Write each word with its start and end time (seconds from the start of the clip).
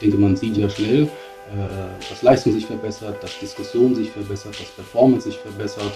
Ich 0.00 0.02
denke, 0.02 0.18
man 0.18 0.36
sieht 0.36 0.56
ja 0.56 0.70
schnell, 0.70 1.02
äh, 1.02 1.08
dass 2.08 2.22
Leistung 2.22 2.52
sich 2.52 2.64
verbessert, 2.66 3.20
dass 3.20 3.36
Diskussion 3.40 3.96
sich 3.96 4.08
verbessert, 4.08 4.54
dass 4.60 4.68
Performance 4.68 5.28
sich 5.28 5.36
verbessert. 5.38 5.90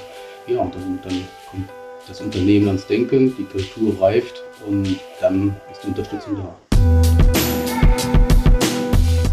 Ja, 0.48 0.58
und 0.58 0.74
dann, 0.74 0.98
dann 1.04 1.24
kommt 1.48 1.68
das 2.08 2.20
Unternehmen 2.20 2.66
ans 2.66 2.84
Denken, 2.84 3.32
die 3.36 3.44
Kultur 3.44 3.94
reift 4.02 4.42
und 4.66 4.98
dann 5.20 5.54
ist 5.70 5.84
die 5.84 5.86
Unterstützung 5.86 6.36
da. 6.36 6.52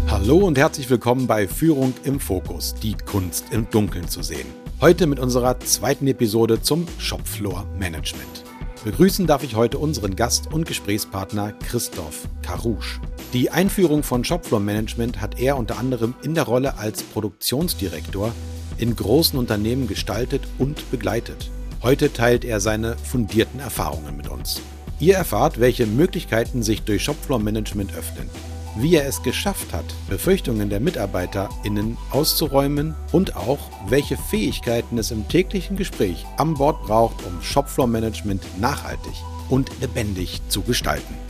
Hallo 0.08 0.36
und 0.36 0.56
herzlich 0.56 0.88
willkommen 0.88 1.26
bei 1.26 1.48
Führung 1.48 1.92
im 2.04 2.20
Fokus, 2.20 2.76
die 2.80 2.94
Kunst 2.94 3.46
im 3.50 3.68
Dunkeln 3.70 4.06
zu 4.06 4.22
sehen. 4.22 4.46
Heute 4.80 5.08
mit 5.08 5.18
unserer 5.18 5.58
zweiten 5.58 6.06
Episode 6.06 6.62
zum 6.62 6.86
Shopfloor 6.98 7.66
Management. 7.76 8.44
Begrüßen 8.84 9.26
darf 9.26 9.42
ich 9.42 9.56
heute 9.56 9.78
unseren 9.78 10.14
Gast 10.14 10.52
und 10.52 10.64
Gesprächspartner 10.64 11.54
Christoph 11.68 12.28
Karouche. 12.42 13.00
Die 13.32 13.50
Einführung 13.50 14.02
von 14.02 14.24
Shopfloor 14.24 14.58
Management 14.58 15.20
hat 15.20 15.38
er 15.38 15.56
unter 15.56 15.78
anderem 15.78 16.14
in 16.24 16.34
der 16.34 16.42
Rolle 16.42 16.78
als 16.78 17.04
Produktionsdirektor 17.04 18.32
in 18.76 18.96
großen 18.96 19.38
Unternehmen 19.38 19.86
gestaltet 19.86 20.42
und 20.58 20.90
begleitet. 20.90 21.48
Heute 21.80 22.12
teilt 22.12 22.44
er 22.44 22.58
seine 22.58 22.96
fundierten 22.96 23.60
Erfahrungen 23.60 24.16
mit 24.16 24.28
uns. 24.28 24.60
Ihr 24.98 25.14
erfahrt, 25.14 25.60
welche 25.60 25.86
Möglichkeiten 25.86 26.64
sich 26.64 26.82
durch 26.82 27.04
Shopfloor 27.04 27.38
Management 27.38 27.94
öffnen, 27.94 28.28
wie 28.76 28.96
er 28.96 29.06
es 29.06 29.22
geschafft 29.22 29.72
hat, 29.72 29.86
Befürchtungen 30.08 30.68
der 30.68 30.80
MitarbeiterInnen 30.80 31.98
auszuräumen 32.10 32.96
und 33.12 33.36
auch, 33.36 33.60
welche 33.88 34.16
Fähigkeiten 34.16 34.98
es 34.98 35.12
im 35.12 35.28
täglichen 35.28 35.76
Gespräch 35.76 36.26
an 36.36 36.54
Bord 36.54 36.82
braucht, 36.82 37.24
um 37.24 37.40
Shopfloor 37.42 37.86
Management 37.86 38.42
nachhaltig 38.60 39.14
und 39.48 39.70
lebendig 39.80 40.40
zu 40.48 40.62
gestalten. 40.62 41.29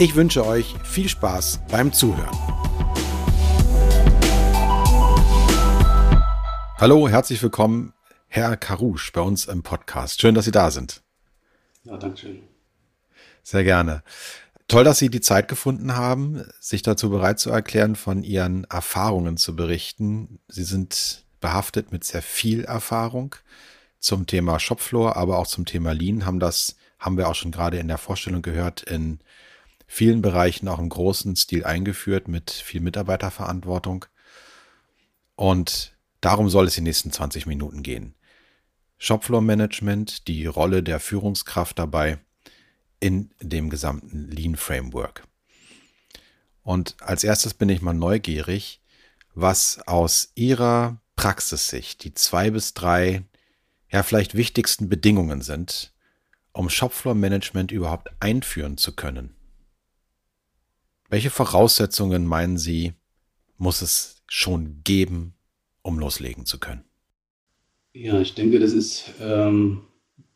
Ich 0.00 0.14
wünsche 0.14 0.46
euch 0.46 0.74
viel 0.82 1.10
Spaß 1.10 1.60
beim 1.70 1.92
Zuhören. 1.92 2.34
Hallo, 6.78 7.06
herzlich 7.06 7.42
willkommen 7.42 7.92
Herr 8.26 8.56
Karouche 8.56 9.12
bei 9.12 9.20
uns 9.20 9.44
im 9.44 9.62
Podcast. 9.62 10.22
Schön, 10.22 10.34
dass 10.34 10.46
Sie 10.46 10.52
da 10.52 10.70
sind. 10.70 11.02
Ja, 11.84 11.98
danke 11.98 12.16
schön. 12.16 12.42
Sehr 13.42 13.62
gerne. 13.62 14.02
Toll, 14.68 14.84
dass 14.84 14.96
Sie 14.96 15.10
die 15.10 15.20
Zeit 15.20 15.48
gefunden 15.48 15.94
haben, 15.94 16.46
sich 16.60 16.80
dazu 16.80 17.10
bereit 17.10 17.38
zu 17.38 17.50
erklären, 17.50 17.94
von 17.94 18.22
Ihren 18.22 18.64
Erfahrungen 18.64 19.36
zu 19.36 19.54
berichten. 19.54 20.38
Sie 20.48 20.64
sind 20.64 21.26
behaftet 21.42 21.92
mit 21.92 22.04
sehr 22.04 22.22
viel 22.22 22.64
Erfahrung 22.64 23.36
zum 23.98 24.26
Thema 24.26 24.60
Shopfloor, 24.60 25.16
aber 25.16 25.38
auch 25.38 25.46
zum 25.46 25.66
Thema 25.66 25.92
Lean, 25.92 26.24
haben 26.24 26.40
das, 26.40 26.76
haben 26.98 27.18
wir 27.18 27.28
auch 27.28 27.34
schon 27.34 27.50
gerade 27.50 27.76
in 27.76 27.88
der 27.88 27.98
Vorstellung 27.98 28.40
gehört, 28.40 28.80
in 28.80 29.18
vielen 29.92 30.22
Bereichen 30.22 30.68
auch 30.68 30.78
im 30.78 30.88
großen 30.88 31.34
Stil 31.34 31.64
eingeführt 31.64 32.28
mit 32.28 32.52
viel 32.52 32.80
Mitarbeiterverantwortung. 32.80 34.04
Und 35.34 35.96
darum 36.20 36.48
soll 36.48 36.68
es 36.68 36.76
die 36.76 36.80
nächsten 36.80 37.10
20 37.10 37.46
Minuten 37.46 37.82
gehen. 37.82 38.14
Shopfloor 38.98 39.42
Management, 39.42 40.28
die 40.28 40.46
Rolle 40.46 40.84
der 40.84 41.00
Führungskraft 41.00 41.76
dabei 41.76 42.18
in 43.00 43.30
dem 43.40 43.68
gesamten 43.68 44.30
Lean 44.30 44.54
Framework. 44.54 45.26
Und 46.62 46.94
als 47.00 47.24
erstes 47.24 47.52
bin 47.52 47.68
ich 47.68 47.82
mal 47.82 47.92
neugierig, 47.92 48.80
was 49.34 49.80
aus 49.88 50.30
Ihrer 50.36 51.00
Praxissicht 51.16 52.04
die 52.04 52.14
zwei 52.14 52.50
bis 52.50 52.74
drei, 52.74 53.24
ja 53.90 54.04
vielleicht 54.04 54.36
wichtigsten 54.36 54.88
Bedingungen 54.88 55.42
sind, 55.42 55.92
um 56.52 56.70
Shopfloor 56.70 57.16
Management 57.16 57.72
überhaupt 57.72 58.10
einführen 58.20 58.76
zu 58.76 58.94
können. 58.94 59.34
Welche 61.10 61.30
Voraussetzungen 61.30 62.24
meinen 62.24 62.56
Sie, 62.56 62.92
muss 63.58 63.82
es 63.82 64.22
schon 64.28 64.80
geben, 64.84 65.34
um 65.82 65.98
loslegen 65.98 66.46
zu 66.46 66.60
können? 66.60 66.84
Ja, 67.92 68.20
ich 68.20 68.34
denke, 68.34 68.60
das 68.60 68.72
ist 68.72 69.12
ähm, 69.20 69.80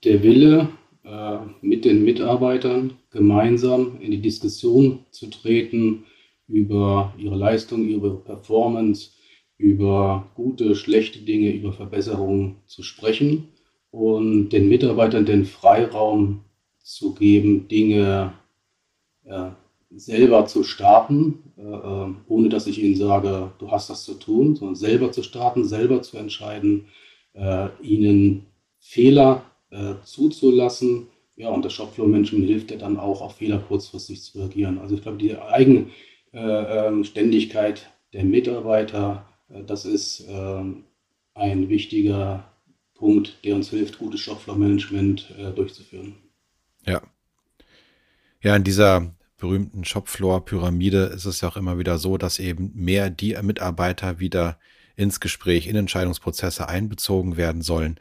der 0.02 0.24
Wille, 0.24 0.68
äh, 1.04 1.38
mit 1.60 1.84
den 1.84 2.04
Mitarbeitern 2.04 2.94
gemeinsam 3.10 4.00
in 4.00 4.10
die 4.10 4.20
Diskussion 4.20 5.06
zu 5.12 5.30
treten 5.30 6.06
über 6.48 7.14
ihre 7.16 7.36
Leistung, 7.36 7.86
ihre 7.86 8.16
Performance, 8.16 9.12
über 9.56 10.28
gute, 10.34 10.74
schlechte 10.74 11.20
Dinge, 11.20 11.52
über 11.52 11.72
Verbesserungen 11.72 12.56
zu 12.66 12.82
sprechen 12.82 13.50
und 13.92 14.48
den 14.48 14.68
Mitarbeitern 14.68 15.24
den 15.24 15.44
Freiraum 15.44 16.44
zu 16.82 17.14
geben, 17.14 17.68
Dinge 17.68 18.34
äh, 19.22 19.50
selber 19.96 20.46
zu 20.46 20.64
starten, 20.64 21.52
äh, 21.56 21.62
äh 21.62 22.14
ohne 22.28 22.48
dass 22.48 22.66
ich 22.66 22.82
ihnen 22.82 22.96
sage, 22.96 23.52
du 23.58 23.70
hast 23.70 23.90
das 23.90 24.04
zu 24.04 24.14
tun, 24.14 24.56
sondern 24.56 24.76
selber 24.76 25.12
zu 25.12 25.22
starten, 25.22 25.64
selber 25.64 26.02
zu 26.02 26.16
entscheiden, 26.16 26.86
äh, 27.34 27.68
ihnen 27.82 28.46
Fehler 28.78 29.42
äh, 29.70 29.94
zuzulassen. 30.04 31.08
Ja, 31.36 31.50
und 31.50 31.64
das 31.64 31.72
Shopfloor-Management 31.72 32.46
hilft 32.46 32.70
ja 32.70 32.76
dann 32.76 32.96
auch, 32.96 33.20
auf 33.20 33.36
Fehler 33.36 33.58
kurzfristig 33.58 34.22
zu 34.22 34.38
reagieren. 34.38 34.78
Also 34.78 34.94
ich 34.94 35.02
glaube, 35.02 35.18
die 35.18 35.36
eigene 35.36 35.86
äh, 36.32 36.38
ähm, 36.38 37.02
Ständigkeit 37.02 37.90
der 38.12 38.24
Mitarbeiter, 38.24 39.26
äh, 39.48 39.64
das 39.64 39.84
ist 39.84 40.28
ein 41.34 41.68
wichtiger 41.68 42.44
Punkt, 42.94 43.44
der 43.44 43.56
uns 43.56 43.70
hilft, 43.70 43.98
gutes 43.98 44.20
Shopfloor-Management 44.20 45.34
äh, 45.36 45.52
durchzuführen. 45.52 46.14
Ja. 46.86 47.02
Ja, 48.40 48.56
in 48.56 48.64
dieser 48.64 49.14
berühmten 49.44 49.84
Shopfloor-Pyramide 49.84 51.12
ist 51.14 51.26
es 51.26 51.42
ja 51.42 51.48
auch 51.48 51.58
immer 51.58 51.78
wieder 51.78 51.98
so, 51.98 52.16
dass 52.16 52.38
eben 52.38 52.72
mehr 52.74 53.10
die 53.10 53.36
Mitarbeiter 53.42 54.18
wieder 54.18 54.58
ins 54.96 55.20
Gespräch, 55.20 55.66
in 55.66 55.76
Entscheidungsprozesse 55.76 56.66
einbezogen 56.66 57.36
werden 57.36 57.60
sollen, 57.60 58.00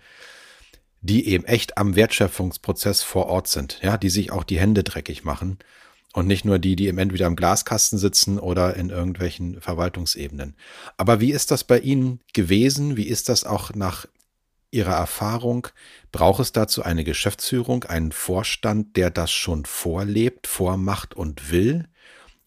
die 1.02 1.28
eben 1.28 1.44
echt 1.44 1.78
am 1.78 1.98
Wertschöpfungsprozess 1.98 3.04
vor 3.04 3.26
Ort 3.26 3.50
sind, 3.50 3.80
ja, 3.84 3.98
die 3.98 4.10
sich 4.10 4.32
auch 4.32 4.46
die 4.46 4.58
Hände 4.58 4.86
dreckig 4.86 5.26
machen 5.26 5.58
und 6.14 6.28
nicht 6.28 6.46
nur 6.46 6.60
die, 6.60 6.78
die 6.78 6.88
im 6.88 6.98
entweder 6.98 7.28
am 7.28 7.36
Glaskasten 7.36 8.00
sitzen 8.00 8.40
oder 8.40 8.78
in 8.78 8.90
irgendwelchen 8.90 9.60
Verwaltungsebenen. 9.60 10.56
Aber 10.96 11.20
wie 11.20 11.32
ist 11.32 11.52
das 11.52 11.66
bei 11.66 11.80
Ihnen 11.80 12.22
gewesen? 12.32 12.96
Wie 12.96 13.08
ist 13.08 13.28
das 13.28 13.44
auch 13.44 13.74
nach 13.76 14.06
Ihrer 14.74 14.96
Erfahrung? 14.96 15.68
Braucht 16.12 16.40
es 16.40 16.52
dazu 16.52 16.84
eine 16.84 17.04
Geschäftsführung, 17.04 17.84
einen 17.84 18.12
Vorstand, 18.12 18.98
der 18.98 19.10
das 19.10 19.32
schon 19.32 19.66
vorlebt, 19.66 20.48
vormacht 20.48 21.14
und 21.14 21.52
will? 21.52 21.88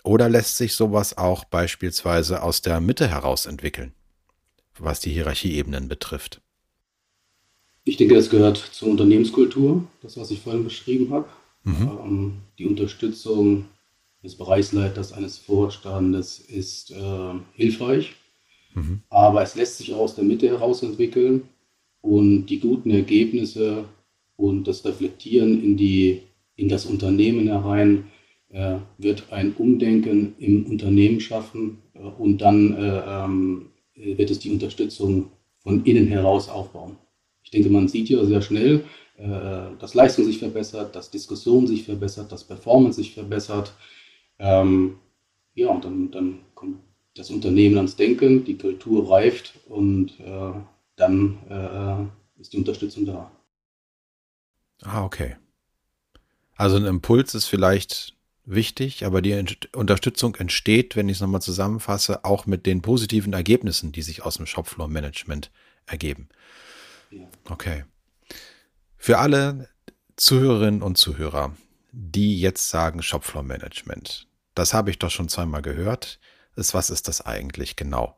Oder 0.03 0.29
lässt 0.29 0.57
sich 0.57 0.75
sowas 0.75 1.19
auch 1.19 1.45
beispielsweise 1.45 2.43
aus 2.43 2.63
der 2.63 2.81
Mitte 2.81 3.09
heraus 3.09 3.47
entwickeln? 3.47 3.93
was 4.79 5.01
die 5.01 5.11
Hierarchieebenen 5.11 5.89
betrifft? 5.89 6.41
Ich 7.85 7.97
denke, 7.97 8.15
das 8.15 8.31
gehört 8.31 8.57
zur 8.57 8.89
Unternehmenskultur, 8.89 9.85
das, 10.03 10.17
was 10.17 10.31
ich 10.31 10.41
vorhin 10.41 10.65
beschrieben 10.65 11.13
habe. 11.13 11.29
Mhm. 11.63 11.91
Ähm, 12.05 12.33
die 12.59 12.67
Unterstützung 12.67 13.67
des 14.23 14.37
Bereichsleiters, 14.37 15.13
eines 15.13 15.39
Vorstandes 15.39 16.41
ist 16.41 16.91
äh, 16.91 17.35
hilfreich, 17.55 18.17
mhm. 18.75 19.03
aber 19.09 19.43
es 19.43 19.55
lässt 19.55 19.79
sich 19.79 19.95
auch 19.95 20.01
aus 20.01 20.17
der 20.17 20.25
Mitte 20.25 20.49
heraus 20.49 20.83
entwickeln 20.83 21.49
und 22.07 22.47
die 22.47 22.61
guten 22.61 22.91
Ergebnisse 22.91 23.85
und 24.37 24.69
das 24.69 24.85
Reflektieren 24.85 25.63
in, 25.63 25.77
die, 25.77 26.23
in 26.55 26.69
das 26.69 26.87
Unternehmen 26.87 27.49
herein 27.49 28.05
äh, 28.51 28.77
wird 28.99 29.33
ein 29.33 29.55
Umdenken 29.55 30.35
im 30.39 30.67
Unternehmen 30.67 31.21
schaffen 31.21 31.79
äh, 31.95 31.99
und 31.99 32.39
dann 32.39 32.77
äh, 32.77 33.03
ähm, 33.09 33.67
äh, 33.97 34.17
wird 34.17 34.31
es 34.31 34.39
die 34.39 34.51
Unterstützung 34.51 35.31
von 35.59 35.85
innen 35.85 36.07
heraus 36.07 36.49
aufbauen. 36.49 36.97
Ich 37.43 37.51
denke, 37.51 37.71
man 37.71 37.89
sieht 37.89 38.09
ja 38.09 38.25
sehr 38.25 38.43
schnell, 38.43 38.85
äh, 39.17 39.77
dass 39.81 39.95
Leistung 39.95 40.25
sich 40.25 40.39
verbessert, 40.39 40.95
dass 40.95 41.11
Diskussion 41.11 41.67
sich 41.67 41.83
verbessert, 41.83 42.31
dass 42.31 42.45
Performance 42.45 42.97
sich 42.97 43.15
verbessert. 43.15 43.75
Ähm, 44.39 44.97
ja, 45.55 45.71
und 45.71 45.85
dann, 45.85 46.11
dann 46.13 46.39
kommt 46.55 46.77
das 47.17 47.31
Unternehmen 47.31 47.79
ans 47.79 47.97
Denken, 47.97 48.45
die 48.45 48.59
Kultur 48.59 49.11
reift 49.11 49.55
und 49.69 50.21
äh, 50.21 50.53
dann 50.97 51.39
äh, 51.49 52.41
ist 52.41 52.53
die 52.53 52.59
Unterstützung 52.59 53.07
da. 53.07 53.31
Ah, 54.83 55.05
okay. 55.05 55.37
Also 56.57 56.77
ein 56.77 56.87
Impuls 56.87 57.35
ist 57.35 57.47
vielleicht 57.47 58.17
wichtig, 58.45 59.05
aber 59.05 59.21
die 59.21 59.45
Unterstützung 59.75 60.37
entsteht, 60.37 60.97
wenn 60.97 61.09
ich 61.09 61.17
es 61.17 61.21
nochmal 61.21 61.43
zusammenfasse, 61.43 62.25
auch 62.25 62.47
mit 62.47 62.65
den 62.67 62.81
positiven 62.83 63.33
Ergebnissen, 63.33 63.93
die 63.93 64.03
sich 64.03 64.23
aus 64.23 64.37
dem 64.37 64.47
Shopfloor-Management 64.47 65.51
ergeben. 65.87 66.29
Okay. 67.45 67.85
Für 68.97 69.19
alle 69.19 69.69
Zuhörerinnen 70.17 70.83
und 70.83 70.97
Zuhörer, 70.97 71.55
die 71.93 72.41
jetzt 72.41 72.69
sagen 72.71 73.03
Shopfloor-Management, 73.03 74.27
das 74.55 74.73
habe 74.73 74.91
ich 74.91 74.99
doch 74.99 75.11
schon 75.11 75.29
zweimal 75.29 75.63
gehört. 75.63 76.19
Ist, 76.55 76.73
was 76.73 76.89
ist 76.89 77.09
das 77.09 77.21
eigentlich 77.21 77.77
genau? 77.77 78.17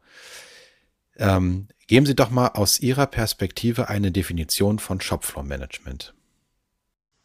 Ähm, 1.17 1.69
geben 1.89 2.07
Sie 2.07 2.15
doch 2.15 2.31
mal 2.31 2.49
aus 2.49 2.79
Ihrer 2.79 3.07
Perspektive 3.07 3.89
eine 3.89 4.13
Definition 4.13 4.79
von 4.79 5.01
Shopfloor-Management. 5.01 6.15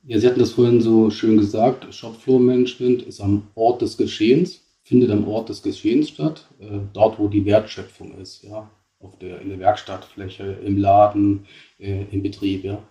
Ja, 0.06 0.19
Sie 0.19 0.27
hatten 0.27 0.39
das 0.39 0.51
vorhin 0.51 0.81
so 0.81 1.12
schön 1.12 1.38
gesagt, 1.38 1.94
Shopfloor-Management 1.94 3.04
ist 3.04 3.21
am 3.21 3.44
Ort 3.54 3.83
des 3.83 3.98
Geschehens. 3.98 4.62
findet 4.86 5.12
am 5.12 5.27
Ort 5.27 5.50
des 5.50 5.63
Geschehens 5.63 6.10
statt, 6.10 6.45
äh, 6.60 6.80
dort 6.92 7.18
wo 7.18 7.27
die 7.30 7.45
Wertschöpfung 7.45 8.18
ist, 8.19 8.44
ja, 8.44 8.69
auf 9.00 9.18
der, 9.18 9.42
in 9.42 9.50
der 9.50 9.60
Werkstattfläche, 9.60 10.44
im 10.65 10.77
Laden, 10.77 11.45
äh, 11.80 12.04
im 12.12 12.21
Betrieb, 12.21 12.65
ja. 12.65 12.83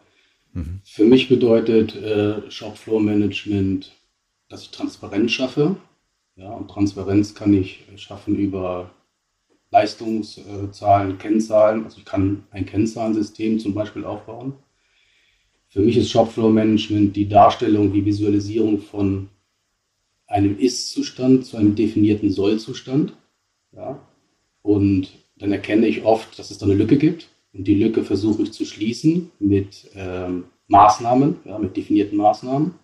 Mhm. 0.54 0.80
Für 0.84 1.04
mich 1.04 1.28
bedeutet 1.28 1.94
äh, 1.94 2.50
Shopfloor 2.50 3.00
Management, 3.00 3.92
dass 4.48 4.62
ich 4.62 4.70
Transparenz 4.70 5.32
schaffe, 5.32 5.76
ja, 6.36 6.50
und 6.50 6.68
Transparenz 6.68 7.34
kann 7.34 7.52
ich 7.52 7.84
schaffen 7.96 8.36
über 8.36 8.90
Leistungszahlen, 9.72 11.18
Kennzahlen. 11.18 11.84
Also 11.84 11.98
ich 11.98 12.04
kann 12.04 12.44
ein 12.50 12.66
Kennzahlensystem 12.66 13.58
zum 13.58 13.74
Beispiel 13.74 14.04
aufbauen. 14.04 14.52
Für 15.68 15.80
mich 15.80 15.96
ist 15.96 16.10
Shopfloor 16.10 16.50
Management 16.50 17.16
die 17.16 17.28
Darstellung, 17.28 17.92
die 17.92 18.04
Visualisierung 18.04 18.78
von 18.78 19.30
einem 20.26 20.58
Ist-Zustand 20.58 21.46
zu 21.46 21.56
einem 21.56 21.74
definierten 21.74 22.30
Soll-Zustand. 22.30 23.14
Ja? 23.72 23.98
Und 24.60 25.08
dann 25.36 25.50
erkenne 25.50 25.86
ich 25.86 26.04
oft, 26.04 26.38
dass 26.38 26.50
es 26.50 26.58
da 26.58 26.66
eine 26.66 26.74
Lücke 26.74 26.98
gibt. 26.98 27.28
Und 27.54 27.66
die 27.66 27.74
Lücke 27.74 28.04
versuche 28.04 28.42
ich 28.42 28.52
zu 28.52 28.66
schließen 28.66 29.30
mit 29.38 29.90
ähm, 29.94 30.44
Maßnahmen, 30.68 31.36
ja, 31.44 31.58
mit 31.58 31.76
definierten 31.76 32.16
Maßnahmen. 32.16 32.74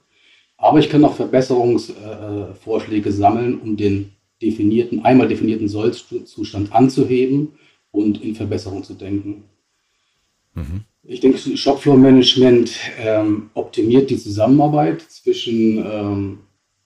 Aber 0.57 0.79
ich 0.79 0.89
kann 0.91 1.05
auch 1.05 1.15
Verbesserungsvorschläge 1.15 3.09
äh, 3.09 3.13
sammeln, 3.13 3.61
um 3.61 3.77
den 3.77 4.13
definierten, 4.43 5.05
einmal 5.05 5.29
definierten 5.29 5.69
Sollzustand 5.69 6.73
anzuheben 6.73 7.53
und 7.91 8.23
in 8.23 8.35
Verbesserung 8.35 8.83
zu 8.85 8.95
denken. 8.95 9.45
Mhm. 10.55 10.85
Ich 11.03 11.21
denke, 11.21 11.39
Shopfloor-Management 11.39 12.73
ähm, 13.01 13.51
optimiert 13.55 14.11
die 14.11 14.19
Zusammenarbeit 14.19 15.01
zwischen 15.03 15.79
ähm, 15.79 16.39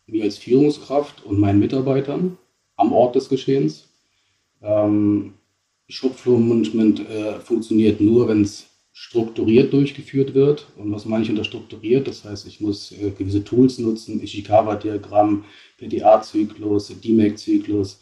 mir 0.07 0.25
als 0.25 0.39
Führungskraft 0.39 1.25
und 1.25 1.41
meinen 1.41 1.59
Mitarbeitern 1.59 2.39
am 2.77 2.93
Ort 2.93 3.17
des 3.17 3.29
Geschehens. 3.29 3.89
Ähm, 4.63 5.35
Shopfloor-Management 5.89 7.01
äh, 7.01 7.41
funktioniert 7.41 8.01
nur, 8.01 8.29
wenn 8.29 8.43
es 8.43 8.69
strukturiert 8.93 9.73
durchgeführt 9.73 10.35
wird. 10.35 10.67
Und 10.77 10.93
was 10.93 11.07
meine 11.07 11.25
ich 11.25 11.31
unter 11.31 11.45
strukturiert? 11.45 12.07
Das 12.07 12.25
heißt, 12.25 12.47
ich 12.47 12.61
muss 12.61 12.93
äh, 12.93 13.11
gewisse 13.11 13.43
Tools 13.43 13.79
nutzen, 13.79 14.23
Ishikawa-Diagramm, 14.23 15.45
PDA-Zyklus, 15.79 16.93
DMAC-Zyklus. 17.01 18.01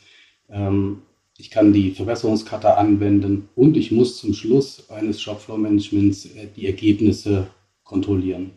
Ähm, 0.48 1.02
ich 1.38 1.50
kann 1.50 1.72
die 1.72 1.92
Verbesserungskarte 1.92 2.76
anwenden 2.76 3.48
und 3.54 3.76
ich 3.76 3.92
muss 3.92 4.18
zum 4.18 4.34
Schluss 4.34 4.90
eines 4.90 5.20
Shopfloor-Managements 5.22 6.26
äh, 6.26 6.48
die 6.54 6.66
Ergebnisse 6.66 7.46
kontrollieren. 7.84 8.50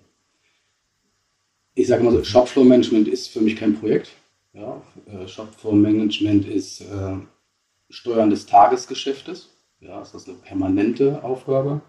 Ich 1.75 1.88
sage 1.88 2.03
mal 2.03 2.12
so, 2.12 2.24
Shopfloor-Management 2.24 3.07
ist 3.07 3.29
für 3.29 3.41
mich 3.41 3.56
kein 3.56 3.75
Projekt. 3.75 4.12
Ja, 4.53 4.81
äh, 5.07 5.27
Shopfloor-Management 5.27 6.47
ist 6.47 6.81
äh, 6.81 7.15
Steuern 7.89 8.29
des 8.29 8.45
Tagesgeschäftes. 8.47 9.50
Ja, 9.79 10.00
das 10.00 10.13
ist 10.13 10.27
eine 10.27 10.38
permanente 10.38 11.24
Aufgabe. 11.24 11.81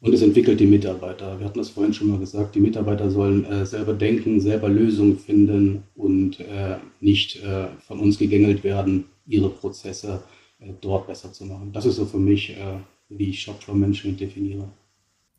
Und 0.00 0.14
es 0.14 0.22
entwickelt 0.22 0.58
die 0.58 0.66
Mitarbeiter. 0.66 1.38
Wir 1.38 1.46
hatten 1.46 1.58
das 1.58 1.68
vorhin 1.68 1.92
schon 1.92 2.08
mal 2.08 2.18
gesagt, 2.18 2.54
die 2.54 2.60
Mitarbeiter 2.60 3.10
sollen 3.10 3.44
äh, 3.44 3.66
selber 3.66 3.92
denken, 3.92 4.40
selber 4.40 4.68
Lösungen 4.70 5.18
finden 5.18 5.82
und 5.94 6.40
äh, 6.40 6.76
nicht 7.00 7.42
äh, 7.42 7.68
von 7.86 8.00
uns 8.00 8.18
gegängelt 8.18 8.64
werden, 8.64 9.04
ihre 9.26 9.50
Prozesse 9.50 10.22
äh, 10.58 10.72
dort 10.80 11.06
besser 11.06 11.32
zu 11.32 11.44
machen. 11.44 11.72
Das 11.72 11.84
ist 11.84 11.96
so 11.96 12.06
für 12.06 12.18
mich, 12.18 12.56
äh, 12.56 12.78
wie 13.10 13.28
ich 13.28 13.42
Shopfloor 13.42 13.76
Management 13.76 14.20
definiere. 14.20 14.70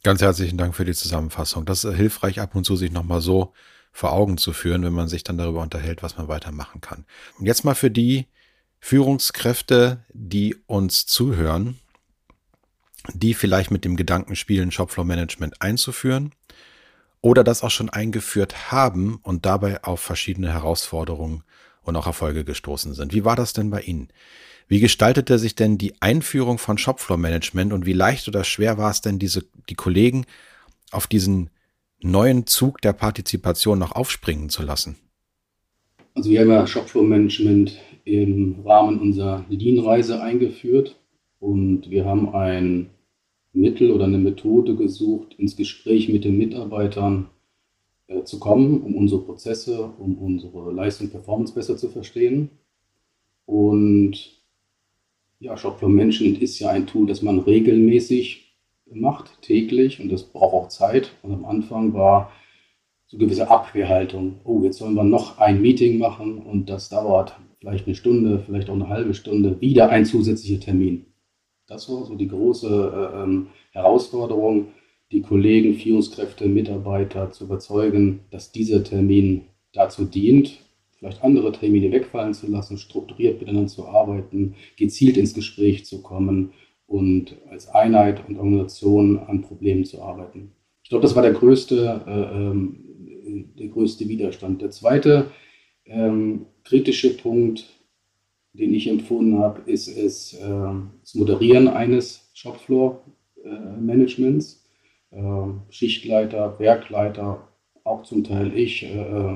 Ganz 0.04 0.22
herzlichen 0.22 0.58
Dank 0.58 0.76
für 0.76 0.86
die 0.86 0.94
Zusammenfassung. 0.94 1.66
Das 1.66 1.84
ist 1.84 1.96
hilfreich, 1.96 2.40
ab 2.40 2.56
und 2.56 2.64
zu 2.64 2.76
sich 2.76 2.92
nochmal 2.92 3.22
so 3.22 3.54
vor 3.92 4.14
Augen 4.14 4.38
zu 4.38 4.54
führen, 4.54 4.84
wenn 4.84 4.94
man 4.94 5.08
sich 5.08 5.24
dann 5.24 5.40
darüber 5.40 5.62
unterhält, 5.62 6.04
was 6.04 6.18
man 6.18 6.28
weitermachen 6.28 6.82
kann. 6.82 7.06
Und 7.40 7.48
jetzt 7.48 7.66
mal 7.66 7.76
für 7.76 7.92
die 7.92 8.28
Führungskräfte, 8.80 10.06
die 10.14 10.56
uns 10.68 11.06
zuhören 11.08 11.80
die 13.14 13.34
vielleicht 13.34 13.72
mit 13.72 13.86
dem 13.86 13.96
Gedanken 13.96 14.36
spielen, 14.36 14.72
Shopfloor 14.72 15.06
Management 15.06 15.62
einzuführen 15.62 16.32
oder 17.22 17.44
das 17.44 17.64
auch 17.64 17.72
schon 17.72 17.90
eingeführt 17.90 18.72
haben 18.72 19.20
und 19.24 19.46
dabei 19.46 19.84
auf 19.84 20.00
verschiedene 20.00 20.52
Herausforderungen 20.52 21.44
und 21.84 21.96
auch 21.96 22.08
Erfolge 22.08 22.44
gestoßen 22.44 22.94
sind. 22.94 23.14
Wie 23.14 23.26
war 23.26 23.36
das 23.36 23.54
denn 23.54 23.70
bei 23.70 23.82
Ihnen? 23.82 24.10
Wie 24.68 24.80
gestaltete 24.80 25.38
sich 25.38 25.56
denn 25.56 25.78
die 25.78 26.02
Einführung 26.02 26.58
von 26.58 26.78
Shopfloor 26.78 27.18
Management 27.18 27.74
und 27.74 27.86
wie 27.86 27.94
leicht 27.94 28.28
oder 28.28 28.44
schwer 28.44 28.78
war 28.78 28.92
es 28.92 29.02
denn, 29.02 29.20
diese, 29.20 29.44
die 29.70 29.76
Kollegen 29.76 30.26
auf 30.92 31.08
diesen 31.08 31.50
neuen 32.02 32.48
Zug 32.48 32.82
der 32.82 32.94
Partizipation 32.94 33.80
noch 33.80 33.92
aufspringen 33.92 34.50
zu 34.50 34.64
lassen? 34.64 34.96
Also 36.16 36.30
wir 36.30 36.42
haben 36.42 36.50
ja 36.50 36.66
Shopfloor 36.66 37.06
Management 37.06 37.78
im 38.06 38.62
Rahmen 38.66 39.00
unserer 39.00 39.46
Lean-Reise 39.50 40.22
eingeführt 40.22 41.01
und 41.42 41.90
wir 41.90 42.06
haben 42.06 42.34
ein 42.34 42.92
Mittel 43.52 43.92
oder 43.92 44.06
eine 44.06 44.20
Methode 44.20 44.76
gesucht, 44.76 45.34
ins 45.34 45.58
Gespräch 45.58 46.08
mit 46.08 46.24
den 46.24 46.38
Mitarbeitern 46.38 47.30
äh, 48.08 48.24
zu 48.24 48.40
kommen, 48.40 48.82
um 48.82 48.96
unsere 48.96 49.22
Prozesse, 49.22 49.92
um 49.98 50.18
unsere 50.18 50.72
Leistung, 50.72 51.10
Performance 51.10 51.54
besser 51.54 51.76
zu 51.76 51.90
verstehen. 51.90 52.52
Und 53.46 54.40
ja, 55.40 55.58
Shop 55.58 55.80
für 55.80 55.90
Menschen 55.90 56.40
ist 56.40 56.60
ja 56.60 56.70
ein 56.70 56.86
Tool, 56.86 57.08
das 57.08 57.24
man 57.24 57.40
regelmäßig 57.40 58.56
macht, 58.94 59.42
täglich, 59.42 60.00
und 60.00 60.12
das 60.12 60.24
braucht 60.24 60.54
auch 60.54 60.68
Zeit. 60.70 61.12
Und 61.24 61.34
am 61.34 61.46
Anfang 61.46 61.94
war 61.94 62.32
so 63.08 63.18
gewisse 63.18 63.50
Abwehrhaltung. 63.50 64.42
Oh, 64.44 64.62
jetzt 64.64 64.78
sollen 64.78 64.94
wir 64.94 65.04
noch 65.04 65.40
ein 65.40 65.60
Meeting 65.60 65.98
machen 65.98 66.38
und 66.38 66.70
das 66.70 66.90
dauert 66.90 67.36
vielleicht 67.60 67.88
eine 67.88 67.96
Stunde, 67.96 68.44
vielleicht 68.46 68.70
auch 68.70 68.76
eine 68.76 68.90
halbe 68.90 69.16
Stunde, 69.16 69.60
wieder 69.60 69.90
ein 69.90 70.06
zusätzlicher 70.06 70.60
Termin. 70.60 71.08
Das 71.72 71.88
war 71.88 72.04
so 72.04 72.16
die 72.16 72.28
große 72.28 72.68
äh, 72.68 73.24
ähm, 73.24 73.48
Herausforderung, 73.72 74.74
die 75.10 75.22
Kollegen, 75.22 75.76
Führungskräfte, 75.76 76.46
Mitarbeiter 76.50 77.32
zu 77.32 77.46
überzeugen, 77.46 78.20
dass 78.30 78.52
dieser 78.52 78.84
Termin 78.84 79.44
dazu 79.72 80.04
dient, 80.04 80.60
vielleicht 81.00 81.24
andere 81.24 81.54
Termine 81.54 81.90
wegfallen 81.94 82.34
zu 82.34 82.52
lassen, 82.52 82.78
strukturiert 82.78 83.40
miteinander 83.40 83.70
zu 83.70 83.88
arbeiten, 83.88 84.56
gezielt 84.76 85.16
ins 85.16 85.34
Gespräch 85.34 85.86
zu 85.86 86.02
kommen 86.02 86.52
und 86.88 87.38
als 87.50 87.70
Einheit 87.70 88.28
und 88.28 88.38
Organisation 88.38 89.20
an 89.20 89.42
Problemen 89.42 89.86
zu 89.86 90.02
arbeiten. 90.02 90.52
Ich 90.84 90.90
glaube, 90.90 91.04
das 91.04 91.16
war 91.16 91.24
der 91.24 91.32
größte, 91.32 92.02
äh, 92.06 92.38
ähm, 92.38 93.54
der 93.58 93.70
größte 93.70 94.10
Widerstand. 94.10 94.62
Der 94.62 94.72
zweite 94.72 95.28
ähm, 95.86 96.48
kritische 96.66 97.16
Punkt 97.16 97.81
den 98.54 98.74
ich 98.74 98.88
empfunden 98.88 99.40
habe, 99.40 99.70
ist 99.70 99.88
es 99.88 100.34
äh, 100.34 100.72
das 101.02 101.16
Moderieren 101.16 101.68
eines 101.68 102.32
Shopfloor-Managements. 102.34 104.66
Äh, 105.12 105.22
Schichtleiter, 105.70 106.58
Werkleiter, 106.60 107.48
auch 107.84 108.04
zum 108.04 108.24
Teil 108.24 108.58
ich, 108.58 108.84
äh, 108.84 109.00
äh 109.00 109.36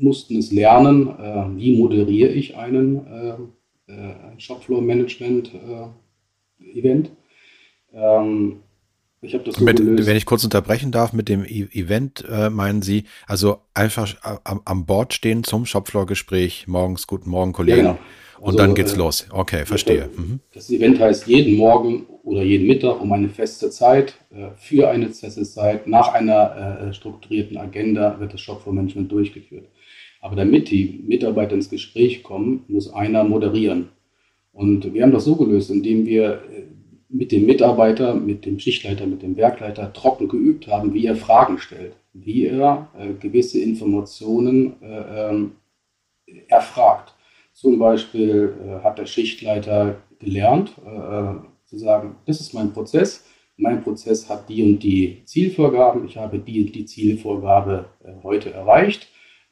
mussten 0.00 0.36
es 0.36 0.52
lernen, 0.52 1.08
äh, 1.08 1.56
wie 1.56 1.76
moderiere 1.76 2.30
ich 2.30 2.56
einen 2.56 3.04
äh, 3.06 3.34
Shopfloor-Management-Event. 4.38 7.10
Ähm, 7.92 8.60
ich 9.20 9.34
habe 9.34 9.44
das 9.44 9.56
so 9.56 9.64
mit, 9.64 9.78
Wenn 9.80 10.16
ich 10.16 10.26
kurz 10.26 10.44
unterbrechen 10.44 10.92
darf, 10.92 11.12
mit 11.12 11.28
dem 11.28 11.44
e 11.44 11.66
Event 11.72 12.24
äh, 12.30 12.50
meinen 12.50 12.82
Sie, 12.82 13.04
also 13.26 13.58
einfach 13.74 14.16
am, 14.44 14.60
am 14.64 14.86
Bord 14.86 15.12
stehen 15.12 15.44
zum 15.44 15.66
Shopfloor-Gespräch, 15.66 16.66
morgens, 16.68 17.06
guten 17.06 17.30
Morgen, 17.30 17.52
Kollegen. 17.52 17.78
Ja, 17.78 17.92
genau. 17.92 17.98
Und 18.38 18.46
also, 18.46 18.58
dann 18.58 18.74
geht's 18.74 18.92
äh, 18.92 18.98
los. 18.98 19.26
Okay, 19.30 19.66
verstehe. 19.66 20.08
Mhm. 20.16 20.40
Das 20.54 20.70
Event 20.70 21.00
heißt 21.00 21.26
jeden 21.26 21.56
Morgen 21.56 22.06
oder 22.22 22.42
jeden 22.42 22.66
Mittag 22.66 23.00
um 23.00 23.12
eine 23.12 23.28
feste 23.28 23.70
Zeit, 23.70 24.14
äh, 24.30 24.50
für 24.56 24.88
eine 24.88 25.08
feste 25.08 25.42
Zeit, 25.42 25.88
nach 25.88 26.12
einer 26.12 26.88
äh, 26.88 26.94
strukturierten 26.94 27.56
Agenda 27.56 28.20
wird 28.20 28.34
das 28.34 28.40
Shopfloor-Management 28.40 29.10
durchgeführt. 29.10 29.66
Aber 30.20 30.36
damit 30.36 30.70
die 30.70 31.02
Mitarbeiter 31.06 31.54
ins 31.54 31.70
Gespräch 31.70 32.22
kommen, 32.22 32.64
muss 32.68 32.92
einer 32.92 33.24
moderieren. 33.24 33.88
Und 34.52 34.92
wir 34.92 35.02
haben 35.02 35.12
das 35.12 35.24
so 35.24 35.36
gelöst, 35.36 35.70
indem 35.70 36.06
wir 36.06 36.42
äh, 36.50 36.62
mit 37.08 37.32
dem 37.32 37.46
Mitarbeiter, 37.46 38.14
mit 38.14 38.44
dem 38.44 38.58
Schichtleiter, 38.58 39.06
mit 39.06 39.22
dem 39.22 39.36
Werkleiter 39.36 39.92
trocken 39.92 40.28
geübt 40.28 40.66
haben, 40.68 40.92
wie 40.92 41.06
er 41.06 41.16
Fragen 41.16 41.58
stellt, 41.58 41.94
wie 42.12 42.46
er 42.46 42.88
äh, 42.98 43.12
gewisse 43.14 43.60
Informationen 43.60 44.82
äh, 44.82 45.30
ähm, 45.30 45.52
erfragt. 46.48 47.14
Zum 47.52 47.78
Beispiel 47.78 48.54
äh, 48.62 48.84
hat 48.84 48.98
der 48.98 49.06
Schichtleiter 49.06 49.96
gelernt, 50.18 50.74
äh, 50.84 50.90
äh, 50.90 51.34
zu 51.64 51.78
sagen, 51.78 52.16
das 52.26 52.40
ist 52.40 52.54
mein 52.54 52.72
Prozess, 52.72 53.24
mein 53.56 53.82
Prozess 53.82 54.28
hat 54.28 54.48
die 54.48 54.62
und 54.62 54.78
die 54.82 55.22
Zielvorgaben, 55.24 56.06
ich 56.06 56.16
habe 56.16 56.38
die 56.38 56.62
und 56.62 56.74
die 56.74 56.84
Zielvorgabe 56.84 57.86
äh, 58.04 58.12
heute 58.22 58.52
erreicht, 58.52 59.08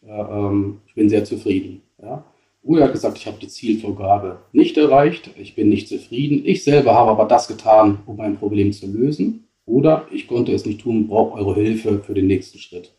ähm, 0.07 0.81
ich 0.87 0.95
bin 0.95 1.09
sehr 1.09 1.25
zufrieden. 1.25 1.83
Ja? 2.01 2.25
Hat 2.69 2.93
gesagt, 2.93 3.19
ich 3.19 3.27
habe 3.27 3.39
die 3.41 3.49
Zielvorgabe 3.49 4.39
nicht 4.53 4.77
erreicht, 4.77 5.31
ich 5.39 5.55
bin 5.55 5.69
nicht 5.69 5.89
zufrieden. 5.89 6.43
Ich 6.45 6.65
selber 6.65 6.95
habe 6.95 7.13
aber 7.13 7.27
das 7.27 7.49
getan, 7.49 7.99
um 8.07 8.21
ein 8.21 8.37
Problem 8.37 8.73
zu 8.73 8.87
lösen. 8.87 9.49
Oder 9.67 10.07
ich 10.13 10.29
konnte 10.29 10.53
es 10.53 10.65
nicht 10.65 10.81
tun, 10.81 11.09
brauche 11.09 11.39
eure 11.39 11.61
Hilfe 11.61 12.01
für 12.01 12.15
den 12.15 12.29
nächsten 12.29 12.59
Schritt. 12.59 12.93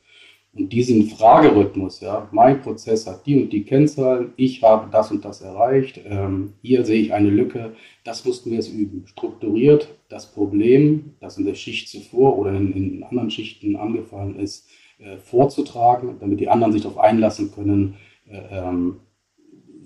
Und 0.53 0.73
diesen 0.73 1.07
Fragerhythmus, 1.07 2.01
ja, 2.01 2.27
mein 2.31 2.61
Prozess 2.61 3.05
hat 3.05 3.25
die 3.27 3.41
und 3.41 3.53
die 3.53 3.63
Kennzahlen, 3.63 4.33
ich 4.37 4.63
habe 4.63 4.89
das 4.91 5.11
und 5.11 5.23
das 5.23 5.41
erreicht, 5.41 6.01
ähm, 6.05 6.53
hier 6.61 6.83
sehe 6.83 6.99
ich 6.99 7.13
eine 7.13 7.29
Lücke, 7.29 7.75
das 8.03 8.25
mussten 8.25 8.49
wir 8.49 8.57
jetzt 8.57 8.73
üben. 8.73 9.05
Strukturiert 9.05 9.95
das 10.09 10.31
Problem, 10.31 11.13
das 11.19 11.37
in 11.37 11.45
der 11.45 11.53
Schicht 11.53 11.89
zuvor 11.89 12.39
oder 12.39 12.53
in, 12.53 12.73
in 12.73 13.03
anderen 13.03 13.29
Schichten 13.29 13.75
angefallen 13.75 14.39
ist, 14.39 14.67
äh, 14.97 15.17
vorzutragen, 15.17 16.15
damit 16.19 16.39
die 16.39 16.49
anderen 16.49 16.73
sich 16.73 16.81
darauf 16.81 16.97
einlassen 16.97 17.51
können, 17.51 17.95
äh, 18.27 18.39
ähm, 18.51 19.01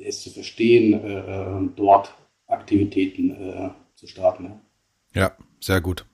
es 0.03 0.21
zu 0.21 0.29
verstehen, 0.29 0.93
äh, 0.93 1.19
äh 1.19 1.69
dort 1.75 2.13
Aktivitäten 2.47 3.31
äh, 3.31 3.69
zu 3.95 4.07
starten. 4.07 4.51
Ja, 5.13 5.31
sehr 5.59 5.81
gut. 5.81 6.05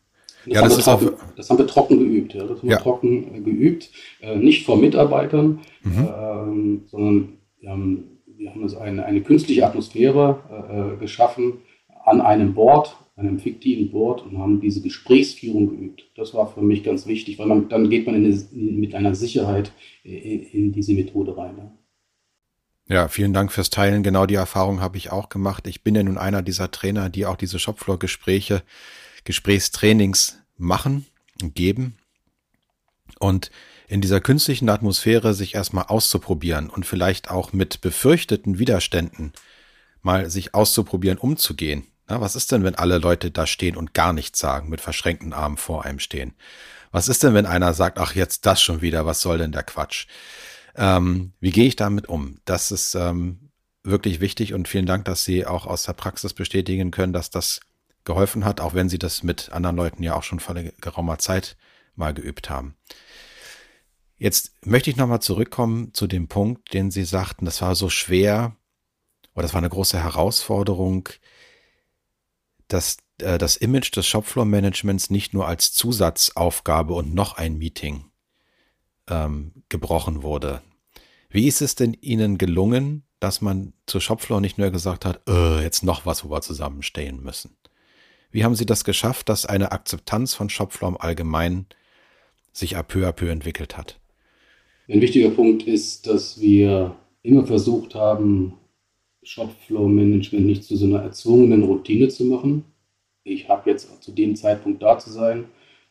Das, 0.45 0.53
ja, 0.53 0.61
haben 0.61 0.69
das, 0.69 0.85
trocken, 0.85 1.09
das 1.35 1.49
haben 1.49 1.57
wir 1.57 1.67
trocken 1.67 1.99
geübt. 1.99 2.33
Ja. 2.33 2.43
Das 2.45 2.59
haben 2.59 2.69
ja. 2.69 2.77
wir 2.77 2.81
trocken 2.81 3.43
geübt. 3.43 3.89
Nicht 4.35 4.65
vor 4.65 4.77
Mitarbeitern, 4.77 5.59
mhm. 5.83 6.07
ähm, 6.17 6.81
sondern 6.85 7.37
wir 7.59 7.69
haben, 7.69 8.19
wir 8.25 8.51
haben 8.51 8.77
eine, 8.77 9.05
eine 9.05 9.21
künstliche 9.21 9.65
Atmosphäre 9.65 10.97
geschaffen 10.99 11.59
an 12.05 12.21
einem 12.21 12.53
Board, 12.53 12.95
einem 13.17 13.39
fiktiven 13.39 13.91
Board 13.91 14.23
und 14.25 14.37
haben 14.37 14.61
diese 14.61 14.81
Gesprächsführung 14.81 15.69
geübt. 15.69 16.05
Das 16.15 16.33
war 16.33 16.47
für 16.47 16.61
mich 16.61 16.83
ganz 16.83 17.07
wichtig, 17.07 17.39
weil 17.39 17.47
man, 17.47 17.67
dann 17.67 17.89
geht 17.89 18.05
man 18.05 18.15
eine, 18.15 18.39
mit 18.51 18.95
einer 18.95 19.15
Sicherheit 19.15 19.71
in, 20.03 20.43
in 20.43 20.71
diese 20.71 20.93
Methode 20.93 21.35
rein. 21.35 21.55
Ja. 21.57 21.71
Ja, 22.89 23.09
vielen 23.09 23.33
Dank 23.33 23.51
fürs 23.51 23.69
Teilen. 23.69 24.01
Genau 24.01 24.25
die 24.25 24.35
Erfahrung 24.35 24.79
habe 24.79 24.97
ich 24.97 25.11
auch 25.11 25.27
gemacht. 25.27 25.67
Ich 25.67 25.83
bin 25.83 25.93
ja 25.93 26.03
nun 26.03 26.17
einer 26.17 26.41
dieser 26.41 26.71
Trainer, 26.71 27.09
die 27.09 27.25
auch 27.25 27.35
diese 27.35 27.59
Shopfloor-Gespräche 27.59 28.63
Gesprächstrainings 29.25 30.37
machen 30.57 31.05
und 31.41 31.53
geben 31.53 31.97
und 33.19 33.51
in 33.89 33.99
dieser 33.99 34.21
künstlichen 34.21 34.69
Atmosphäre 34.69 35.33
sich 35.33 35.55
erstmal 35.55 35.85
auszuprobieren 35.85 36.69
und 36.69 36.85
vielleicht 36.85 37.29
auch 37.29 37.51
mit 37.51 37.81
befürchteten 37.81 38.57
Widerständen 38.57 39.33
mal 40.01 40.29
sich 40.29 40.53
auszuprobieren, 40.53 41.17
umzugehen. 41.17 41.87
Na, 42.07 42.21
was 42.21 42.37
ist 42.37 42.53
denn, 42.53 42.63
wenn 42.63 42.75
alle 42.75 42.99
Leute 42.99 43.31
da 43.31 43.47
stehen 43.47 43.75
und 43.75 43.93
gar 43.93 44.13
nichts 44.13 44.39
sagen, 44.39 44.69
mit 44.69 44.79
verschränkten 44.79 45.33
Armen 45.33 45.57
vor 45.57 45.83
einem 45.83 45.99
stehen? 45.99 46.33
Was 46.91 47.09
ist 47.09 47.23
denn, 47.23 47.33
wenn 47.33 47.45
einer 47.45 47.73
sagt, 47.73 47.97
ach, 47.97 48.15
jetzt 48.15 48.45
das 48.45 48.61
schon 48.61 48.81
wieder, 48.81 49.05
was 49.05 49.21
soll 49.21 49.37
denn 49.39 49.51
der 49.51 49.63
Quatsch? 49.63 50.07
Ähm, 50.77 51.33
wie 51.39 51.51
gehe 51.51 51.65
ich 51.65 51.75
damit 51.75 52.07
um? 52.07 52.39
Das 52.45 52.71
ist 52.71 52.95
ähm, 52.95 53.49
wirklich 53.83 54.19
wichtig 54.19 54.53
und 54.53 54.67
vielen 54.67 54.85
Dank, 54.85 55.05
dass 55.05 55.25
Sie 55.25 55.45
auch 55.45 55.65
aus 55.65 55.83
der 55.83 55.93
Praxis 55.93 56.33
bestätigen 56.33 56.91
können, 56.91 57.13
dass 57.13 57.29
das 57.29 57.61
geholfen 58.07 58.45
hat, 58.45 58.59
auch 58.61 58.73
wenn 58.73 58.89
sie 58.89 58.97
das 58.97 59.21
mit 59.21 59.51
anderen 59.51 59.75
Leuten 59.75 60.01
ja 60.01 60.15
auch 60.15 60.23
schon 60.23 60.39
vor 60.39 60.55
geraumer 60.55 61.19
Zeit 61.19 61.57
mal 61.95 62.13
geübt 62.13 62.49
haben. 62.49 62.75
Jetzt 64.17 64.53
möchte 64.65 64.89
ich 64.89 64.95
nochmal 64.95 65.21
zurückkommen 65.21 65.93
zu 65.93 66.07
dem 66.07 66.27
Punkt, 66.27 66.73
den 66.73 66.89
Sie 66.89 67.03
sagten, 67.03 67.45
das 67.45 67.61
war 67.61 67.75
so 67.75 67.89
schwer 67.89 68.55
oder 69.35 69.43
das 69.43 69.53
war 69.53 69.59
eine 69.59 69.69
große 69.69 70.01
Herausforderung, 70.01 71.09
dass 72.67 72.97
äh, 73.19 73.37
das 73.37 73.57
Image 73.57 73.95
des 73.95 74.07
Shopfloor-Managements 74.07 75.11
nicht 75.11 75.35
nur 75.35 75.47
als 75.47 75.73
Zusatzaufgabe 75.73 76.93
und 76.95 77.13
noch 77.13 77.37
ein 77.37 77.57
Meeting 77.57 78.05
ähm, 79.09 79.51
gebrochen 79.69 80.23
wurde. 80.23 80.61
Wie 81.29 81.47
ist 81.47 81.61
es 81.61 81.75
denn 81.75 81.93
Ihnen 81.93 82.37
gelungen, 82.37 83.03
dass 83.19 83.41
man 83.41 83.73
zu 83.85 83.99
Shopfloor 83.99 84.41
nicht 84.41 84.57
nur 84.57 84.69
gesagt 84.69 85.05
hat, 85.05 85.21
äh, 85.27 85.61
jetzt 85.61 85.83
noch 85.83 86.05
was, 86.05 86.23
wo 86.23 86.29
wir 86.29 86.41
zusammenstehen 86.41 87.21
müssen? 87.21 87.57
Wie 88.31 88.43
haben 88.43 88.55
Sie 88.55 88.65
das 88.65 88.83
geschafft, 88.83 89.29
dass 89.29 89.45
eine 89.45 89.71
Akzeptanz 89.71 90.33
von 90.33 90.49
Shopfloor 90.49 90.91
im 90.91 90.97
Allgemeinen 90.97 91.65
sich 92.53 92.77
à 92.77 92.83
peu 92.83 93.07
à 93.07 93.11
peu 93.11 93.29
entwickelt 93.29 93.77
hat? 93.77 93.99
Ein 94.87 95.01
wichtiger 95.01 95.29
Punkt 95.29 95.63
ist, 95.63 96.07
dass 96.07 96.39
wir 96.39 96.95
immer 97.23 97.45
versucht 97.45 97.95
haben, 97.95 98.53
Shopflow-Management 99.23 100.45
nicht 100.45 100.63
zu 100.63 100.77
so 100.77 100.85
einer 100.85 101.01
erzwungenen 101.01 101.63
Routine 101.63 102.07
zu 102.07 102.23
machen. 102.25 102.63
Ich 103.23 103.49
habe 103.49 103.69
jetzt 103.69 104.01
zu 104.01 104.11
dem 104.11 104.35
Zeitpunkt 104.37 104.81
da 104.81 104.97
zu 104.97 105.11
sein 105.11 105.45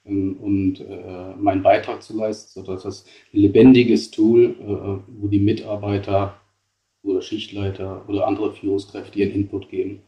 und 0.07 0.81
äh, 0.81 1.35
meinen 1.37 1.63
Beitrag 1.63 2.03
zu 2.03 2.17
leisten, 2.17 2.61
sodass 2.61 2.85
das 2.85 3.05
ein 3.33 3.41
lebendiges 3.41 4.11
Tool, 4.11 4.57
äh, 4.61 5.21
wo 5.21 5.29
die 5.29 5.41
Mitarbeiter 5.41 6.41
oder 7.03 7.23
Schichtleiter 7.23 8.05
oder 8.09 8.27
andere 8.27 8.53
Führungskräfte 8.53 9.19
ihren 9.19 9.33
Input 9.33 9.69
geben 9.69 10.03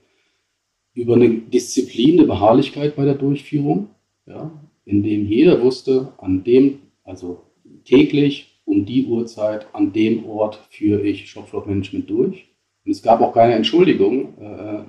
über 0.98 1.14
eine 1.14 1.28
Disziplin, 1.28 2.18
eine 2.18 2.26
Beharrlichkeit 2.26 2.96
bei 2.96 3.04
der 3.04 3.14
Durchführung, 3.14 3.90
ja, 4.26 4.50
in 4.84 5.02
dem 5.04 5.26
jeder 5.26 5.62
wusste, 5.62 6.12
an 6.18 6.42
dem, 6.42 6.80
also 7.04 7.42
täglich 7.84 8.60
um 8.64 8.84
die 8.84 9.06
Uhrzeit, 9.06 9.68
an 9.72 9.92
dem 9.92 10.26
Ort 10.26 10.60
führe 10.70 11.02
ich 11.02 11.30
Shopfloor-Management 11.30 12.10
durch. 12.10 12.48
Und 12.84 12.90
es 12.90 13.02
gab 13.02 13.20
auch 13.20 13.32
keine 13.32 13.54
Entschuldigung, 13.54 14.36
äh, 14.38 14.82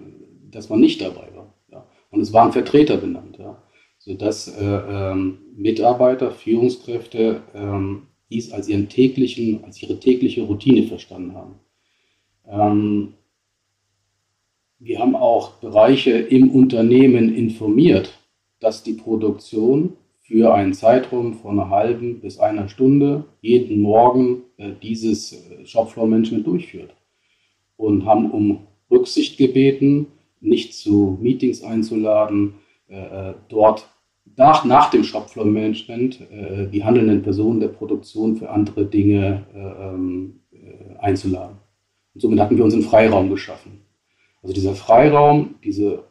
dass 0.49 0.69
man 0.69 0.79
nicht 0.79 0.99
dabei 0.99 1.29
war. 1.35 1.53
Ja. 1.71 1.85
Und 2.09 2.21
es 2.21 2.33
waren 2.33 2.51
Vertreter 2.51 2.97
benannt, 2.97 3.37
ja, 3.37 3.61
sodass 3.99 4.47
äh, 4.47 4.63
ähm, 4.63 5.39
Mitarbeiter, 5.55 6.31
Führungskräfte 6.31 7.43
ähm, 7.53 8.03
dies 8.31 8.51
als 8.51 8.67
ihren 8.67 8.89
täglichen, 8.89 9.63
als 9.63 9.81
ihre 9.83 9.99
tägliche 9.99 10.43
Routine 10.43 10.87
verstanden 10.87 11.35
haben. 11.35 11.55
Ähm, 12.47 13.13
wir 14.79 14.99
haben 14.99 15.15
auch 15.15 15.55
Bereiche 15.59 16.11
im 16.11 16.49
Unternehmen 16.51 17.35
informiert, 17.35 18.17
dass 18.61 18.81
die 18.83 18.93
Produktion 18.93 19.93
für 20.21 20.53
einen 20.53 20.73
Zeitraum 20.73 21.33
von 21.33 21.59
einer 21.59 21.69
halben 21.69 22.21
bis 22.21 22.39
einer 22.39 22.69
Stunde 22.69 23.25
jeden 23.41 23.81
Morgen 23.81 24.43
äh, 24.57 24.71
dieses 24.81 25.33
äh, 25.33 25.65
Shopfloor-Management 25.65 26.47
durchführt 26.47 26.93
und 27.75 28.05
haben 28.05 28.31
um 28.31 28.67
Rücksicht 28.89 29.37
gebeten, 29.37 30.07
nicht 30.39 30.73
zu 30.73 31.17
Meetings 31.21 31.63
einzuladen, 31.63 32.55
äh, 32.89 33.29
äh 33.29 33.33
dort 33.47 33.87
nach, 34.35 34.63
nach 34.65 34.89
dem 34.89 35.03
Shopfloor-Management 35.03 36.21
äh, 36.31 36.67
die 36.67 36.83
handelnden 36.83 37.21
Personen 37.21 37.59
der 37.59 37.69
Produktion 37.69 38.37
für 38.37 38.49
andere 38.49 38.85
Dinge 38.85 39.45
äh, 39.53 39.87
ähm, 39.87 40.39
einzuladen. 40.99 41.57
Und 42.13 42.21
somit 42.21 42.39
hatten 42.39 42.57
wir 42.57 42.63
uns 42.63 42.73
einen 42.73 42.83
Freiraum 42.83 43.29
geschaffen. 43.29 43.81
Also 44.41 44.53
dieser 44.53 44.75
Freiraum, 44.75 45.55
diese 45.63 46.03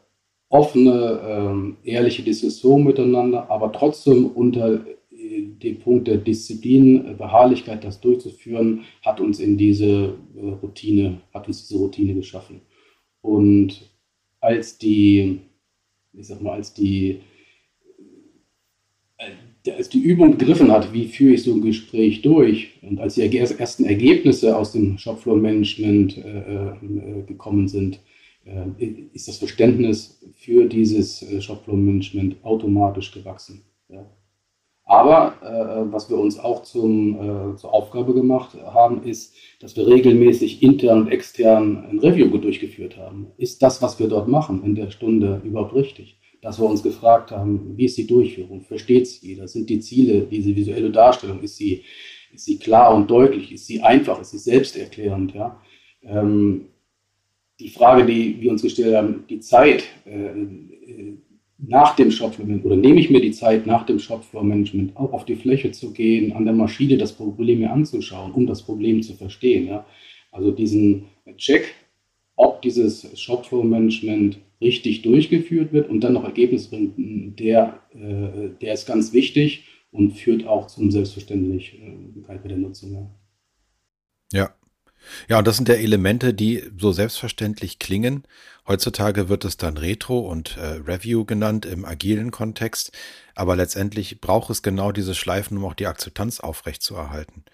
offene, 0.49 1.21
ähm, 1.23 1.77
ehrliche 1.83 2.23
Diskussion 2.23 2.83
miteinander, 2.83 3.49
aber 3.49 3.71
trotzdem 3.71 4.27
unter 4.27 4.85
äh, 5.11 5.41
dem 5.63 5.79
Punkt 5.79 6.07
der 6.07 6.17
Disziplin, 6.17 7.05
äh, 7.05 7.13
Beharrlichkeit, 7.13 7.83
das 7.83 8.01
durchzuführen, 8.01 8.81
hat 9.03 9.19
uns 9.19 9.39
in 9.39 9.57
diese 9.57 10.15
äh, 10.35 10.49
Routine, 10.61 11.21
hat 11.33 11.47
uns 11.47 11.67
diese 11.67 11.79
Routine 11.79 12.15
geschaffen. 12.15 12.61
Und 13.21 13.89
als 14.41 14.77
die, 14.77 15.39
ich 16.13 16.27
sag 16.27 16.41
mal, 16.41 16.53
als 16.53 16.73
die, 16.73 17.21
als 19.67 19.89
die 19.89 20.01
Übung 20.01 20.37
begriffen 20.37 20.71
hat, 20.71 20.93
wie 20.93 21.07
führe 21.07 21.33
ich 21.33 21.43
so 21.43 21.53
ein 21.53 21.61
Gespräch 21.61 22.21
durch 22.21 22.79
und 22.81 22.99
als 22.99 23.15
die 23.15 23.21
ersten 23.21 23.85
Ergebnisse 23.85 24.55
aus 24.57 24.71
dem 24.71 24.97
Shopfloor-Management 24.97 26.17
äh, 26.17 26.69
äh, 26.69 27.23
gekommen 27.27 27.67
sind, 27.67 27.99
äh, 28.45 28.85
ist 29.13 29.27
das 29.27 29.37
Verständnis 29.37 30.21
für 30.35 30.65
dieses 30.65 31.21
äh, 31.21 31.41
Shopfloor-Management 31.41 32.43
automatisch 32.43 33.11
gewachsen. 33.11 33.61
Ja. 33.89 34.05
Aber 34.89 35.35
äh, 35.43 35.93
was 35.93 36.09
wir 36.09 36.17
uns 36.17 36.39
auch 36.39 36.63
zum, 36.63 37.53
äh, 37.53 37.55
zur 37.57 37.71
Aufgabe 37.71 38.15
gemacht 38.15 38.57
haben, 38.73 39.03
ist, 39.03 39.35
dass 39.59 39.77
wir 39.77 39.85
regelmäßig 39.85 40.63
intern 40.63 41.03
und 41.03 41.11
extern 41.11 41.85
ein 41.91 41.99
Review 41.99 42.35
durchgeführt 42.39 42.97
haben. 42.97 43.27
Ist 43.37 43.61
das, 43.61 43.83
was 43.83 43.99
wir 43.99 44.07
dort 44.07 44.27
machen 44.27 44.63
in 44.63 44.73
der 44.73 44.89
Stunde 44.89 45.43
überhaupt 45.43 45.75
richtig? 45.75 46.17
Dass 46.41 46.59
wir 46.59 46.67
uns 46.67 46.81
gefragt 46.81 47.29
haben, 47.29 47.77
wie 47.77 47.85
ist 47.85 47.99
die 47.99 48.07
Durchführung? 48.07 48.61
Versteht 48.61 49.03
es 49.03 49.21
jeder? 49.21 49.47
Sind 49.47 49.69
die 49.69 49.79
Ziele, 49.79 50.21
diese 50.21 50.55
visuelle 50.55 50.89
Darstellung, 50.89 51.41
ist 51.41 51.57
sie, 51.57 51.83
ist 52.33 52.45
sie 52.45 52.57
klar 52.57 52.95
und 52.95 53.11
deutlich? 53.11 53.51
Ist 53.51 53.67
sie 53.67 53.83
einfach? 53.83 54.19
Ist 54.19 54.31
sie 54.31 54.39
selbsterklärend? 54.39 55.35
Ja? 55.35 55.61
Ähm, 56.01 56.69
die 57.59 57.69
Frage, 57.69 58.07
die 58.07 58.41
wir 58.41 58.49
uns 58.49 58.63
gestellt 58.63 58.95
haben, 58.95 59.25
die 59.29 59.39
Zeit 59.39 59.83
äh, 60.07 60.31
äh 60.31 61.17
nach 61.61 61.95
dem 61.95 62.09
Shopfloor-Management 62.09 62.65
oder 62.65 62.75
nehme 62.75 62.99
ich 62.99 63.09
mir 63.09 63.21
die 63.21 63.31
Zeit 63.31 63.67
nach 63.67 63.85
dem 63.85 63.99
Shopfloor-Management 63.99 64.95
auch 64.95 65.11
auf 65.11 65.25
die 65.25 65.35
Fläche 65.35 65.71
zu 65.71 65.91
gehen, 65.91 66.33
an 66.33 66.45
der 66.45 66.53
Maschine 66.53 66.97
das 66.97 67.13
Problem 67.13 67.59
mir 67.59 67.71
anzuschauen, 67.71 68.31
um 68.31 68.47
das 68.47 68.63
Problem 68.63 69.01
zu 69.01 69.13
verstehen. 69.13 69.67
Ja? 69.67 69.85
Also 70.31 70.51
diesen 70.51 71.05
Check, 71.37 71.73
ob 72.35 72.61
dieses 72.61 73.19
Shopfloor-Management 73.19 74.39
richtig 74.61 75.01
durchgeführt 75.01 75.73
wird 75.73 75.89
und 75.89 76.01
dann 76.01 76.13
noch 76.13 76.23
Ergebnisse 76.23 76.69
bringt, 76.69 77.39
der, 77.39 77.81
äh, 77.93 78.49
der 78.61 78.73
ist 78.73 78.85
ganz 78.85 79.13
wichtig 79.13 79.65
und 79.91 80.11
führt 80.11 80.45
auch 80.45 80.67
zum 80.67 80.91
Selbstverständlichkeit 80.91 82.41
bei 82.41 82.47
der 82.47 82.57
Nutzung. 82.57 82.93
Ja. 84.31 84.39
ja. 84.39 84.58
Ja, 85.27 85.39
und 85.39 85.47
das 85.47 85.55
sind 85.57 85.69
ja 85.69 85.75
Elemente, 85.75 86.33
die 86.33 86.63
so 86.77 86.91
selbstverständlich 86.91 87.79
klingen. 87.79 88.23
Heutzutage 88.67 89.29
wird 89.29 89.45
es 89.45 89.57
dann 89.57 89.77
Retro 89.77 90.19
und 90.19 90.57
äh, 90.57 90.79
Review 90.85 91.25
genannt 91.25 91.65
im 91.65 91.85
agilen 91.85 92.31
Kontext, 92.31 92.91
aber 93.35 93.55
letztendlich 93.55 94.21
braucht 94.21 94.49
es 94.49 94.61
genau 94.61 94.91
diese 94.91 95.15
Schleifen, 95.15 95.57
um 95.57 95.65
auch 95.65 95.73
die 95.73 95.87
Akzeptanz 95.87 96.39
aufrechtzuerhalten. 96.39 97.45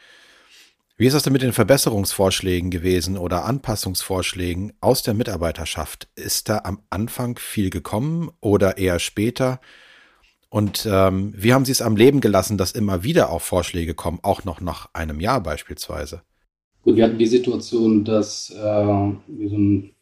Wie 0.98 1.08
ist 1.08 1.14
das 1.14 1.24
denn 1.24 1.34
mit 1.34 1.42
den 1.42 1.52
Verbesserungsvorschlägen 1.52 2.72
gewesen 2.72 3.18
oder 3.18 3.44
Anpassungsvorschlägen 3.44 4.74
aus 4.80 5.04
der 5.04 5.14
Mitarbeiterschaft? 5.14 6.08
Ist 6.16 6.48
da 6.48 6.62
am 6.64 6.82
Anfang 6.90 7.38
viel 7.38 7.70
gekommen 7.70 8.32
oder 8.40 8.78
eher 8.78 9.00
später? 9.00 9.60
Und 10.48 10.88
ähm, 10.90 11.34
wie 11.36 11.54
haben 11.54 11.66
Sie 11.66 11.74
es 11.74 11.82
am 11.82 11.98
Leben 11.98 12.22
gelassen, 12.22 12.58
dass 12.58 12.72
immer 12.72 13.04
wieder 13.04 13.30
auch 13.30 13.42
Vorschläge 13.42 13.94
kommen, 13.94 14.20
auch 14.22 14.46
noch 14.46 14.62
nach 14.62 14.88
einem 14.94 15.20
Jahr 15.20 15.42
beispielsweise? 15.42 16.22
Gut, 16.86 16.98
wir 16.98 17.06
hatten 17.06 17.18
die 17.18 17.26
Situation, 17.26 18.04
dass 18.04 18.52
äh, 18.52 18.62
wir 18.62 19.50
so 19.50 19.58
ein 19.58 19.96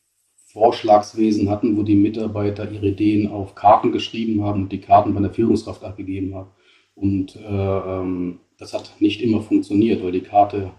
Vorschlagswesen 0.47 1.49
hatten, 1.49 1.77
wo 1.77 1.83
die 1.83 1.95
Mitarbeiter 1.95 2.69
ihre 2.69 2.87
Ideen 2.87 3.31
auf 3.31 3.55
Karten 3.55 3.93
geschrieben 3.93 4.43
haben 4.43 4.63
und 4.63 4.71
die 4.73 4.81
Karten 4.81 5.13
bei 5.13 5.21
der 5.21 5.31
Führungskraft 5.31 5.81
abgegeben 5.85 6.35
haben. 6.35 6.49
Und 6.93 7.37
äh, 7.37 7.39
ähm, 7.39 8.41
das 8.57 8.73
hat 8.73 8.95
nicht 8.99 9.21
immer 9.21 9.41
funktioniert, 9.41 10.03
weil 10.03 10.11
die 10.11 10.23
Karte 10.23 10.71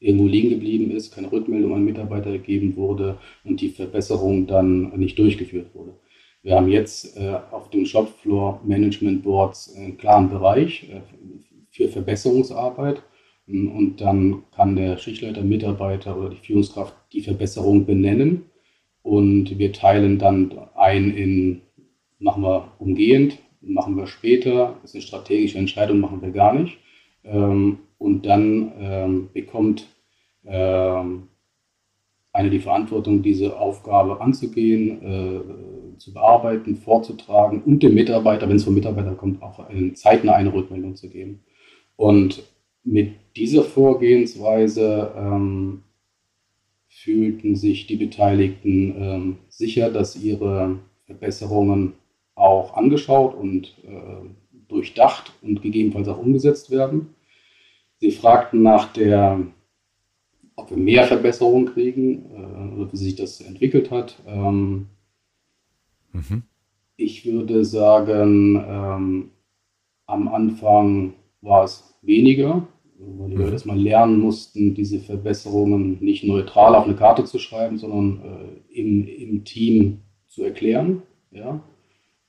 irgendwo 0.00 0.26
liegen 0.26 0.50
geblieben 0.50 0.90
ist, 0.90 1.14
keine 1.14 1.30
Rückmeldung 1.30 1.72
an 1.72 1.84
Mitarbeiter 1.84 2.32
gegeben 2.32 2.74
wurde 2.74 3.16
und 3.44 3.60
die 3.60 3.68
Verbesserung 3.68 4.48
dann 4.48 4.90
nicht 4.98 5.20
durchgeführt 5.20 5.72
wurde. 5.72 5.94
Wir 6.42 6.56
haben 6.56 6.68
jetzt 6.68 7.16
äh, 7.16 7.38
auf 7.52 7.70
dem 7.70 7.86
Shopfloor 7.86 8.60
Management 8.64 9.22
Boards 9.22 9.72
einen 9.76 9.98
klaren 9.98 10.30
Bereich 10.30 10.90
äh, 10.90 11.00
für 11.70 11.88
Verbesserungsarbeit 11.88 13.04
und 13.46 13.96
dann 14.00 14.44
kann 14.54 14.76
der 14.76 14.98
Schichtleiter, 14.98 15.42
Mitarbeiter 15.42 16.16
oder 16.16 16.30
die 16.30 16.36
Führungskraft 16.36 16.94
die 17.12 17.22
Verbesserung 17.22 17.86
benennen 17.86 18.44
und 19.02 19.58
wir 19.58 19.72
teilen 19.72 20.18
dann 20.18 20.58
ein 20.74 21.10
in, 21.10 21.62
machen 22.18 22.42
wir 22.42 22.72
umgehend, 22.78 23.38
machen 23.60 23.96
wir 23.96 24.06
später, 24.06 24.76
das 24.82 24.90
ist 24.90 24.94
eine 24.94 25.02
strategische 25.02 25.58
Entscheidung, 25.58 26.00
machen 26.00 26.22
wir 26.22 26.30
gar 26.30 26.54
nicht. 26.54 26.78
Ähm, 27.24 27.78
und 27.98 28.26
dann 28.26 28.72
ähm, 28.78 29.28
bekommt 29.32 29.86
ähm, 30.44 31.28
eine 32.32 32.50
die 32.50 32.60
Verantwortung, 32.60 33.22
diese 33.22 33.58
Aufgabe 33.58 34.20
anzugehen, 34.20 35.02
äh, 35.02 35.98
zu 35.98 36.12
bearbeiten, 36.12 36.76
vorzutragen 36.76 37.62
und 37.62 37.82
dem 37.82 37.94
Mitarbeiter, 37.94 38.48
wenn 38.48 38.56
es 38.56 38.64
vom 38.64 38.74
Mitarbeiter 38.74 39.14
kommt, 39.14 39.42
auch 39.42 39.68
zeitnah 39.94 40.32
eine 40.32 40.52
Rückmeldung 40.52 40.96
zu 40.96 41.10
geben. 41.10 41.44
Und 41.96 42.42
mit 42.84 43.14
dieser 43.36 43.62
Vorgehensweise 43.62 45.12
ähm, 45.16 45.82
fühlten 46.88 47.56
sich 47.56 47.86
die 47.86 47.96
Beteiligten 47.96 48.94
ähm, 48.96 49.36
sicher, 49.48 49.90
dass 49.90 50.16
ihre 50.16 50.78
Verbesserungen 51.06 51.94
auch 52.34 52.76
angeschaut 52.76 53.34
und 53.34 53.74
äh, 53.84 54.28
durchdacht 54.68 55.32
und 55.42 55.62
gegebenenfalls 55.62 56.08
auch 56.08 56.18
umgesetzt 56.18 56.70
werden. 56.70 57.14
Sie 57.98 58.10
fragten 58.10 58.62
nach 58.62 58.92
der 58.92 59.46
ob 60.56 60.70
wir 60.70 60.76
mehr 60.76 61.06
Verbesserungen 61.06 61.66
kriegen 61.66 62.26
äh, 62.30 62.74
oder 62.74 62.92
wie 62.92 62.96
sich 62.96 63.16
das 63.16 63.40
entwickelt 63.40 63.90
hat. 63.90 64.20
Ähm, 64.26 64.86
mhm. 66.12 66.42
Ich 66.96 67.24
würde 67.26 67.64
sagen, 67.64 68.62
ähm, 68.66 69.30
am 70.06 70.28
Anfang 70.28 71.14
war 71.42 71.64
es 71.64 71.94
weniger, 72.02 72.66
weil 72.98 73.30
die 73.30 73.36
Leute 73.36 73.52
erstmal 73.52 73.78
lernen 73.78 74.18
mussten, 74.18 74.74
diese 74.74 75.00
Verbesserungen 75.00 75.98
nicht 76.00 76.24
neutral 76.24 76.74
auf 76.74 76.84
eine 76.84 76.96
Karte 76.96 77.24
zu 77.24 77.38
schreiben, 77.38 77.78
sondern 77.78 78.22
äh, 78.24 78.80
im, 78.80 79.06
im 79.06 79.44
Team 79.44 79.98
zu 80.28 80.44
erklären. 80.44 81.02
Ja? 81.30 81.62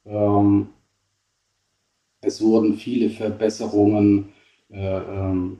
Ähm, 0.05 0.67
es 2.21 2.41
wurden 2.41 2.75
viele 2.75 3.09
Verbesserungen 3.09 4.29
äh, 4.69 4.97
ähm, 4.97 5.59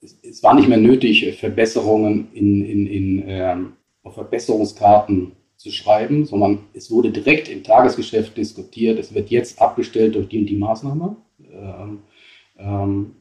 es, 0.00 0.18
es, 0.22 0.42
war 0.42 0.54
nicht 0.54 0.68
mehr 0.68 0.78
nötig, 0.78 1.36
Verbesserungen 1.38 2.28
in, 2.32 2.64
in, 2.64 2.86
in, 2.86 3.24
ähm, 3.26 3.72
auf 4.02 4.14
Verbesserungskarten 4.14 5.32
zu 5.56 5.70
schreiben, 5.70 6.26
sondern 6.26 6.60
es 6.74 6.90
wurde 6.90 7.10
direkt 7.10 7.48
im 7.48 7.62
Tagesgeschäft 7.62 8.36
diskutiert. 8.36 8.98
Es 8.98 9.14
wird 9.14 9.30
jetzt 9.30 9.60
abgestellt 9.60 10.14
durch 10.14 10.28
die 10.28 10.38
und 10.38 10.46
die 10.46 10.56
Maßnahme. 10.56 11.16
Ähm, 11.50 12.00
ähm, 12.58 13.16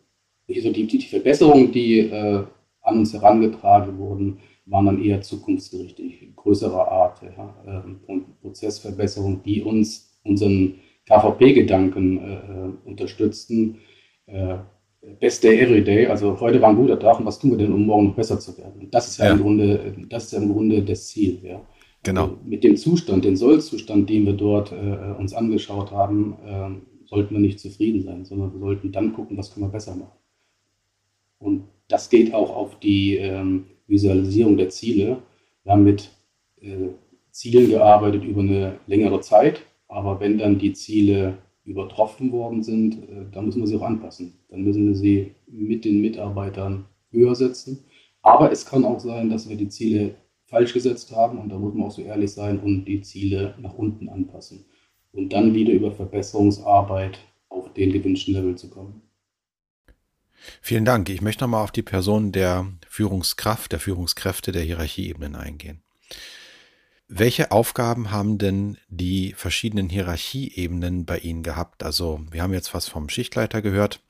also 0.50 0.72
die, 0.72 0.86
die, 0.88 1.02
Verbesserungen, 1.02 1.72
die 1.72 2.00
äh, 2.00 2.44
an 2.82 3.00
uns 3.00 3.14
herangetragen 3.14 3.98
wurden, 3.98 4.40
waren 4.66 4.86
dann 4.86 5.04
eher 5.04 5.22
zukunftsgerichtet, 5.22 6.36
größerer 6.36 6.88
Art, 6.92 7.22
ja, 7.22 7.84
äh, 7.86 8.20
Prozessverbesserungen, 8.42 9.42
die 9.44 9.62
uns 9.62 10.20
unseren 10.24 10.76
KVP-Gedanken 11.08 12.18
äh, 12.18 12.34
äh, 12.34 12.72
unterstützten. 12.86 13.80
Äh, 14.26 14.58
Best 15.20 15.44
Day 15.44 15.60
Every 15.60 15.84
Day, 15.84 16.08
also 16.08 16.40
heute 16.40 16.60
war 16.60 16.70
ein 16.70 16.76
guter 16.76 17.00
Tag 17.00 17.20
und 17.20 17.28
was 17.28 17.38
tun 17.38 17.52
wir 17.52 17.58
denn, 17.60 17.72
um 17.72 17.86
morgen 17.86 18.08
noch 18.08 18.16
besser 18.16 18.40
zu 18.40 18.58
werden? 18.58 18.82
Und 18.82 18.94
das 18.94 19.08
ist 19.08 19.18
ja, 19.20 19.26
ja. 19.26 19.32
im 19.34 19.42
Grunde, 19.42 19.96
das 20.10 20.26
ist 20.26 20.32
ja 20.34 20.40
im 20.40 20.52
Grunde 20.52 20.82
das 20.82 21.08
Ziel, 21.08 21.40
ja. 21.44 21.62
Genau. 22.02 22.24
Also 22.24 22.38
mit 22.44 22.64
dem 22.64 22.76
Zustand, 22.76 23.24
den 23.24 23.36
Sollzustand, 23.36 24.10
den 24.10 24.26
wir 24.26 24.34
dort 24.34 24.72
äh, 24.72 25.20
uns 25.20 25.34
angeschaut 25.34 25.92
haben, 25.92 26.36
äh, 26.46 26.95
sollten 27.06 27.34
wir 27.34 27.42
nicht 27.42 27.60
zufrieden 27.60 28.02
sein, 28.04 28.26
sondern 28.26 28.54
wir 28.54 28.60
sollten 28.60 28.92
dann 28.92 29.14
gucken, 29.14 29.38
was 29.38 29.54
können 29.54 29.66
wir 29.66 29.72
besser 29.72 29.96
machen. 29.96 30.18
Und 31.40 31.64
das 31.88 32.10
geht 32.10 32.34
auch 32.34 32.56
auf 32.56 32.80
die 32.80 33.18
ähm, 33.18 33.66
Visualisierung 33.88 34.58
der 34.58 34.70
Ziele. 34.70 35.18
Wir 35.64 35.72
haben 35.72 35.84
mit 35.84 36.12
äh, 36.62 36.90
Zielen 37.32 37.70
gearbeitet 37.70 38.24
über 38.24 38.42
eine 38.42 38.80
längere 38.88 39.22
Zeit, 39.22 39.62
aber 39.88 40.20
wenn 40.20 40.38
dann 40.38 40.58
die 40.58 40.74
Ziele 40.74 41.38
übertroffen 41.64 42.32
worden 42.32 42.64
sind, 42.64 42.96
äh, 43.10 43.26
dann 43.32 43.46
müssen 43.46 43.62
wir 43.62 43.68
sie 43.68 43.76
auch 43.76 43.82
anpassen. 43.82 44.34
Dann 44.50 44.64
müssen 44.64 44.88
wir 44.88 44.96
sie 44.96 45.36
mit 45.48 45.86
den 45.86 46.02
Mitarbeitern 46.02 46.86
höher 47.12 47.36
setzen. 47.36 47.84
Aber 48.22 48.52
es 48.52 48.66
kann 48.66 48.86
auch 48.86 49.00
sein, 49.00 49.30
dass 49.30 49.50
wir 49.50 49.56
die 49.56 49.70
Ziele 49.70 50.16
falsch 50.46 50.74
gesetzt 50.74 51.16
haben 51.16 51.40
und 51.40 51.50
da 51.50 51.58
muss 51.58 51.74
man 51.74 51.88
auch 51.88 51.92
so 51.92 52.02
ehrlich 52.02 52.32
sein 52.32 52.60
und 52.60 52.86
die 52.86 53.02
Ziele 53.02 53.56
nach 53.60 53.74
unten 53.74 54.10
anpassen. 54.10 54.66
Und 55.16 55.30
dann 55.30 55.54
wieder 55.54 55.72
über 55.72 55.92
Verbesserungsarbeit 55.92 57.20
auf 57.50 57.74
den 57.74 57.94
gewünschten 57.94 58.34
Level 58.34 58.56
zu 58.56 58.70
kommen. 58.70 59.02
Vielen 60.62 60.86
Dank. 60.86 61.10
Ich 61.10 61.22
möchte 61.22 61.44
nochmal 61.44 61.64
auf 61.64 61.72
die 61.72 61.82
Person 61.82 62.32
der 62.32 62.68
Führungskraft, 62.88 63.72
der 63.72 63.80
Führungskräfte 63.80 64.52
der 64.52 64.62
Hierarchieebenen 64.62 65.36
eingehen. 65.36 65.82
Welche 67.08 67.52
Aufgaben 67.52 68.12
haben 68.12 68.38
denn 68.38 68.78
die 68.90 69.34
verschiedenen 69.34 69.90
Hierarchieebenen 69.90 71.06
bei 71.06 71.20
Ihnen 71.20 71.44
gehabt? 71.44 71.84
Also 71.84 72.20
wir 72.32 72.44
haben 72.44 72.54
jetzt 72.54 72.74
was 72.74 72.88
vom 72.88 73.10
Schichtleiter 73.10 73.62
gehört. 73.62 74.02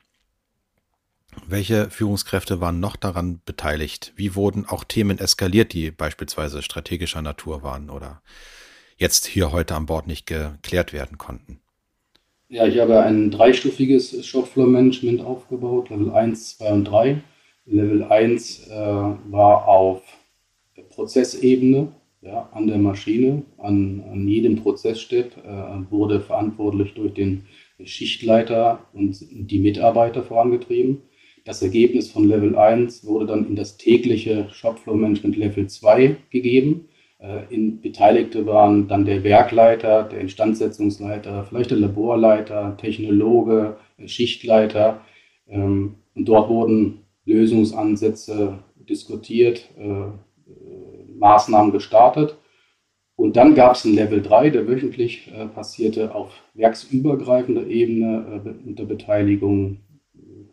Welche 1.46 1.90
Führungskräfte 1.90 2.60
waren 2.60 2.80
noch 2.80 2.96
daran 2.96 3.42
beteiligt? 3.44 4.12
Wie 4.16 4.34
wurden 4.34 4.64
auch 4.66 4.82
Themen 4.82 5.18
eskaliert, 5.18 5.72
die 5.72 5.90
beispielsweise 5.90 6.62
strategischer 6.62 7.22
Natur 7.22 7.62
waren 7.62 7.90
oder 7.90 8.22
jetzt 8.96 9.26
hier 9.26 9.52
heute 9.52 9.74
an 9.74 9.86
Bord 9.86 10.06
nicht 10.06 10.26
geklärt 10.26 10.92
werden 10.92 11.18
konnten? 11.18 11.60
Ja, 12.48 12.66
ich 12.66 12.78
habe 12.78 13.00
ein 13.00 13.30
dreistufiges 13.30 14.24
Shopfloor-Management 14.24 15.20
aufgebaut, 15.20 15.90
Level 15.90 16.10
1, 16.10 16.58
2 16.58 16.72
und 16.72 16.84
3. 16.84 17.22
Level 17.66 18.04
1 18.04 18.68
äh, 18.68 18.70
war 18.70 19.66
auf 19.66 20.02
Prozessebene, 20.90 21.88
ja, 22.22 22.48
an 22.52 22.68
der 22.68 22.78
Maschine, 22.78 23.42
an, 23.58 24.04
an 24.12 24.28
jedem 24.28 24.56
Prozessstep, 24.56 25.36
äh, 25.38 25.90
wurde 25.90 26.20
verantwortlich 26.20 26.94
durch 26.94 27.14
den 27.14 27.46
Schichtleiter 27.84 28.86
und 28.92 29.18
die 29.30 29.58
Mitarbeiter 29.58 30.22
vorangetrieben. 30.22 31.02
Das 31.44 31.62
Ergebnis 31.62 32.10
von 32.10 32.28
Level 32.28 32.56
1 32.56 33.04
wurde 33.04 33.26
dann 33.26 33.46
in 33.46 33.56
das 33.56 33.76
tägliche 33.76 34.48
Shopfloor 34.52 34.96
Management 34.96 35.36
Level 35.36 35.66
2 35.66 36.16
gegeben. 36.30 36.88
Äh, 37.26 37.52
in 37.54 37.80
Beteiligte 37.80 38.46
waren 38.46 38.88
dann 38.88 39.04
der 39.04 39.24
Werkleiter, 39.24 40.04
der 40.04 40.20
Instandsetzungsleiter, 40.20 41.44
vielleicht 41.44 41.70
der 41.70 41.78
Laborleiter, 41.78 42.76
Technologe, 42.76 43.76
Schichtleiter. 44.04 45.00
Ähm, 45.48 45.96
und 46.14 46.24
dort 46.26 46.48
wurden 46.48 47.00
Lösungsansätze 47.24 48.58
diskutiert, 48.88 49.68
äh, 49.78 50.12
Maßnahmen 51.18 51.72
gestartet. 51.72 52.36
Und 53.16 53.36
dann 53.36 53.54
gab 53.54 53.74
es 53.74 53.84
ein 53.84 53.94
Level 53.94 54.22
3, 54.22 54.50
der 54.50 54.68
wöchentlich 54.68 55.32
äh, 55.32 55.46
passierte 55.46 56.14
auf 56.14 56.30
werksübergreifender 56.54 57.66
Ebene 57.66 58.42
äh, 58.44 58.68
unter 58.68 58.84
Beteiligung 58.84 59.80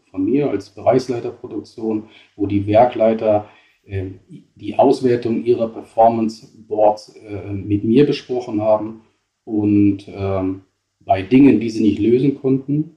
von 0.09 0.25
mir 0.25 0.49
als 0.49 0.69
Bereichsleiter 0.69 1.31
Produktion, 1.31 2.07
wo 2.36 2.45
die 2.45 2.65
Werkleiter 2.67 3.45
äh, 3.49 3.62
die 3.86 4.76
Auswertung 4.76 5.43
ihrer 5.43 5.67
Performance 5.67 6.48
Boards 6.67 7.15
äh, 7.15 7.52
mit 7.52 7.84
mir 7.84 8.06
besprochen 8.06 8.62
haben 8.62 9.02
und 9.43 10.06
ähm, 10.08 10.62
bei 11.02 11.22
Dingen, 11.22 11.60
die 11.60 11.69
sie 11.69 11.84
nicht 11.84 12.00
lösen 12.00 12.39
konnten, 12.39 12.96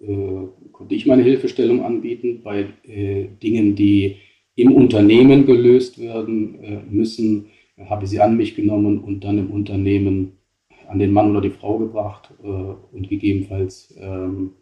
äh, 0.00 0.46
konnte 0.72 0.94
ich 0.94 1.06
meine 1.06 1.22
Hilfestellung 1.22 1.84
anbieten. 1.84 2.42
Bei 2.42 2.66
äh, 2.82 3.28
Dingen, 3.42 3.76
die 3.76 4.16
im 4.56 4.72
Unternehmen 4.72 5.46
gelöst 5.46 6.00
werden 6.00 6.86
müssen, 6.88 7.46
habe 7.88 8.04
ich 8.04 8.10
sie 8.10 8.20
an 8.20 8.36
mich 8.36 8.54
genommen 8.54 9.00
und 9.00 9.24
dann 9.24 9.38
im 9.38 9.50
Unternehmen 9.50 10.38
an 10.86 11.00
den 11.00 11.12
Mann 11.12 11.32
oder 11.32 11.40
die 11.40 11.50
Frau 11.50 11.78
gebracht 11.78 12.32
und 12.40 13.08
gegebenenfalls 13.08 13.92
ähm, 13.98 14.52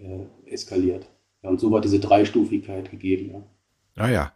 äh, 0.00 0.52
eskaliert. 0.52 1.10
Und 1.42 1.60
so 1.60 1.70
war 1.70 1.80
diese 1.80 2.00
Dreistufigkeit 2.00 2.90
gegeben. 2.90 3.44
Ah 3.96 4.10
ja. 4.10 4.32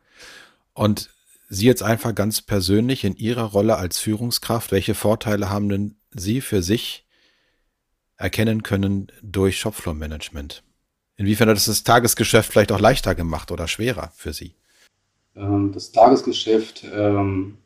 Und 0.74 1.10
Sie 1.48 1.66
jetzt 1.66 1.82
einfach 1.82 2.14
ganz 2.14 2.42
persönlich 2.42 3.04
in 3.04 3.16
Ihrer 3.16 3.44
Rolle 3.44 3.76
als 3.76 3.98
Führungskraft, 3.98 4.72
welche 4.72 4.94
Vorteile 4.94 5.50
haben 5.50 5.68
denn 5.68 5.96
Sie 6.10 6.40
für 6.40 6.62
sich 6.62 7.06
erkennen 8.16 8.62
können 8.62 9.12
durch 9.22 9.58
Shopfloor-Management? 9.58 10.62
Inwiefern 11.16 11.48
hat 11.48 11.56
es 11.56 11.66
das 11.66 11.84
Tagesgeschäft 11.84 12.50
vielleicht 12.50 12.72
auch 12.72 12.80
leichter 12.80 13.14
gemacht 13.14 13.52
oder 13.52 13.68
schwerer 13.68 14.12
für 14.16 14.32
Sie? 14.32 14.54
Ähm, 15.37 15.70
das 15.72 15.92
Tagesgeschäft, 15.92 16.84
ähm, 16.92 17.58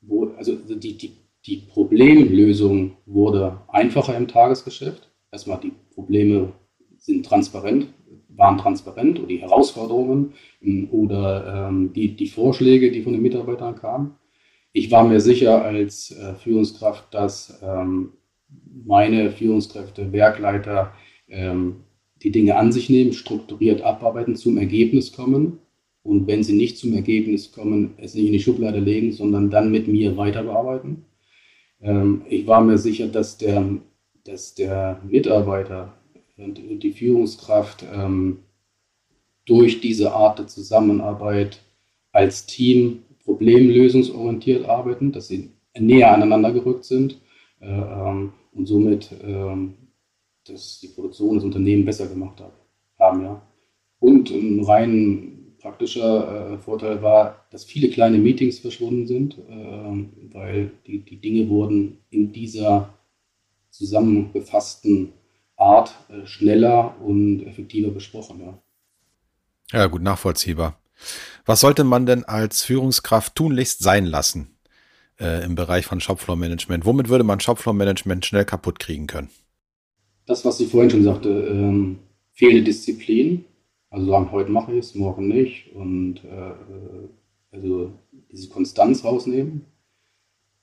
wo, 0.00 0.34
also 0.36 0.56
die, 0.56 0.98
die, 0.98 1.16
die 1.46 1.56
Problemlösung 1.56 2.96
wurde 3.06 3.60
einfacher 3.68 4.16
im 4.16 4.28
Tagesgeschäft. 4.28 5.08
Erstmal 5.30 5.60
die 5.60 5.72
Probleme 5.94 6.52
sind 6.98 7.24
transparent, 7.24 7.86
waren 8.38 8.56
transparent 8.56 9.18
oder 9.18 9.26
die 9.26 9.40
Herausforderungen 9.40 10.32
ähm, 10.62 10.88
oder 10.90 11.68
ähm, 11.68 11.92
die, 11.92 12.16
die 12.16 12.28
Vorschläge, 12.28 12.90
die 12.90 13.02
von 13.02 13.12
den 13.12 13.22
Mitarbeitern 13.22 13.74
kamen. 13.74 14.12
Ich 14.72 14.90
war 14.90 15.04
mir 15.04 15.20
sicher 15.20 15.62
als 15.62 16.12
äh, 16.12 16.34
Führungskraft, 16.36 17.12
dass 17.12 17.60
ähm, 17.62 18.12
meine 18.84 19.30
Führungskräfte, 19.30 20.12
Werkleiter 20.12 20.94
die 21.30 22.32
Dinge 22.32 22.56
an 22.56 22.72
sich 22.72 22.88
nehmen, 22.88 23.12
strukturiert 23.12 23.82
abarbeiten, 23.82 24.34
zum 24.34 24.56
Ergebnis 24.56 25.12
kommen 25.12 25.58
und 26.02 26.26
wenn 26.26 26.42
sie 26.42 26.56
nicht 26.56 26.78
zum 26.78 26.94
Ergebnis 26.94 27.52
kommen, 27.52 27.92
es 27.98 28.14
nicht 28.14 28.24
in 28.24 28.32
die 28.32 28.40
Schublade 28.40 28.80
legen, 28.80 29.12
sondern 29.12 29.50
dann 29.50 29.70
mit 29.70 29.88
mir 29.88 30.16
weiter 30.16 30.42
bearbeiten. 30.44 31.04
Ich 32.30 32.46
war 32.46 32.62
mir 32.62 32.78
sicher, 32.78 33.08
dass 33.08 33.36
der, 33.36 33.62
dass 34.24 34.54
der 34.54 35.02
Mitarbeiter 35.06 35.97
und 36.38 36.82
die 36.82 36.92
Führungskraft 36.92 37.84
ähm, 37.92 38.38
durch 39.44 39.80
diese 39.80 40.12
Art 40.12 40.38
der 40.38 40.46
Zusammenarbeit 40.46 41.60
als 42.12 42.46
Team 42.46 43.02
problemlösungsorientiert 43.24 44.68
arbeiten, 44.68 45.12
dass 45.12 45.28
sie 45.28 45.50
näher 45.78 46.14
aneinander 46.14 46.52
gerückt 46.52 46.84
sind 46.84 47.20
äh, 47.60 47.66
ähm, 47.66 48.32
und 48.52 48.66
somit 48.66 49.10
ähm, 49.22 49.74
dass 50.48 50.80
die 50.80 50.88
Produktion 50.88 51.34
des 51.34 51.44
Unternehmens 51.44 51.86
besser 51.86 52.06
gemacht 52.06 52.40
hat, 52.40 52.52
haben. 52.98 53.22
Ja. 53.22 53.42
Und 54.00 54.30
ein 54.30 54.64
rein 54.64 55.56
praktischer 55.58 56.52
äh, 56.54 56.58
Vorteil 56.58 57.02
war, 57.02 57.46
dass 57.50 57.64
viele 57.64 57.90
kleine 57.90 58.18
Meetings 58.18 58.60
verschwunden 58.60 59.06
sind, 59.06 59.38
äh, 59.38 60.32
weil 60.32 60.70
die, 60.86 61.00
die 61.00 61.16
Dinge 61.16 61.48
wurden 61.48 61.98
in 62.10 62.32
dieser 62.32 62.94
zusammengefassten 63.70 65.12
Art 65.58 65.94
äh, 66.08 66.26
schneller 66.26 66.96
und 67.00 67.44
effektiver 67.44 67.90
besprochen. 67.90 68.40
Ja. 68.40 69.78
ja, 69.80 69.86
gut, 69.88 70.02
nachvollziehbar. 70.02 70.78
Was 71.44 71.60
sollte 71.60 71.84
man 71.84 72.06
denn 72.06 72.24
als 72.24 72.62
Führungskraft 72.62 73.34
tunlichst 73.34 73.82
sein 73.82 74.06
lassen 74.06 74.56
äh, 75.20 75.44
im 75.44 75.54
Bereich 75.54 75.84
von 75.84 76.00
Shopfloor-Management? 76.00 76.86
Womit 76.86 77.08
würde 77.08 77.24
man 77.24 77.40
Shopfloor-Management 77.40 78.24
schnell 78.24 78.44
kaputt 78.44 78.78
kriegen 78.78 79.06
können? 79.06 79.30
Das, 80.26 80.44
was 80.44 80.60
ich 80.60 80.70
vorhin 80.70 80.90
schon 80.90 81.04
sagte, 81.04 81.28
ähm, 81.28 81.98
fehlende 82.32 82.64
Disziplin. 82.64 83.44
Also 83.90 84.06
sagen, 84.06 84.30
heute 84.30 84.50
mache 84.50 84.72
ich 84.72 84.78
es, 84.78 84.94
morgen 84.94 85.28
nicht. 85.28 85.72
Und 85.74 86.24
äh, 86.24 86.50
äh 86.50 87.08
also 87.50 87.94
diese 88.30 88.50
Konstanz 88.50 89.04
rausnehmen 89.04 89.64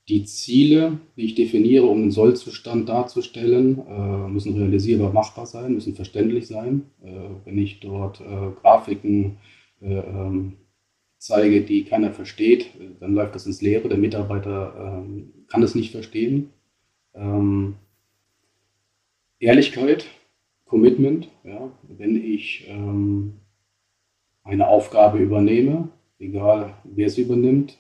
die 0.08 0.24
Ziele, 0.26 1.00
die 1.18 1.26
ich 1.26 1.36
definiere, 1.36 1.86
um 1.86 2.02
den 2.02 2.12
Sollzustand 2.12 2.88
darzustellen, 2.88 3.80
äh, 3.88 4.28
müssen 4.28 4.56
realisierbar 4.56 5.12
machbar 5.12 5.48
sein, 5.48 5.74
müssen 5.74 5.96
verständlich 5.96 6.48
sein. 6.48 6.84
Äh, 7.04 7.12
wenn 7.46 7.58
ich 7.58 7.80
dort 7.80 8.22
äh, 8.22 8.52
Grafiken 8.62 9.38
äh, 9.82 9.96
ähm, 9.98 10.58
zeige, 11.18 11.62
die 11.62 11.86
keiner 11.86 12.14
versteht, 12.14 12.68
dann 13.00 13.16
läuft 13.16 13.34
das 13.34 13.48
ins 13.48 13.64
Leere. 13.64 13.90
Der 13.90 13.98
Mitarbeiter 13.98 15.02
ähm, 15.04 15.34
kann 15.48 15.64
es 15.64 15.74
nicht 15.74 15.92
verstehen. 15.92 16.52
Ähm, 17.16 17.76
Ehrlichkeit, 19.40 20.06
Commitment, 20.66 21.30
ja, 21.44 21.70
wenn 21.84 22.16
ich 22.16 22.68
eine 24.44 24.68
Aufgabe 24.68 25.20
übernehme, 25.20 25.90
egal 26.18 26.74
wer 26.86 27.06
es 27.06 27.18
übernimmt, 27.18 27.78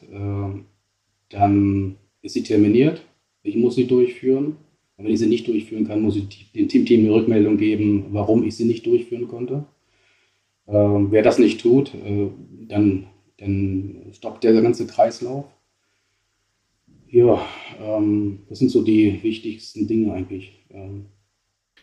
dann 1.30 1.96
ist 2.26 2.34
sie 2.34 2.44
terminiert. 2.44 3.02
Ich 3.44 3.56
muss 3.56 3.76
sie 3.76 3.88
durchführen. 3.88 4.58
Und 4.98 5.06
wenn 5.06 5.14
ich 5.14 5.20
sie 5.20 5.28
nicht 5.28 5.48
durchführen 5.48 5.88
kann, 5.88 6.02
muss 6.02 6.16
ich 6.16 6.52
dem 6.54 6.68
Team 6.68 7.06
eine 7.06 7.14
Rückmeldung 7.14 7.58
geben, 7.58 8.06
warum 8.12 8.44
ich 8.44 8.56
sie 8.56 8.66
nicht 8.66 8.86
durchführen 8.86 9.28
konnte. 9.28 9.66
Ähm, 10.68 11.12
wer 11.12 11.22
das 11.22 11.38
nicht 11.38 11.62
tut, 11.62 11.94
äh, 11.94 12.28
dann, 12.68 13.08
dann 13.38 14.08
stoppt 14.14 14.44
der 14.44 14.60
ganze 14.62 14.88
Kreislauf. 14.88 15.46
Ja, 17.08 17.46
ähm, 17.80 18.40
das 18.50 18.60
sind 18.60 18.72
so 18.72 18.82
die 18.82 19.22
wichtigsten 19.22 19.88
Dinge 19.88 20.14
eigentlich. 20.14 20.54
Ähm. 20.72 21.06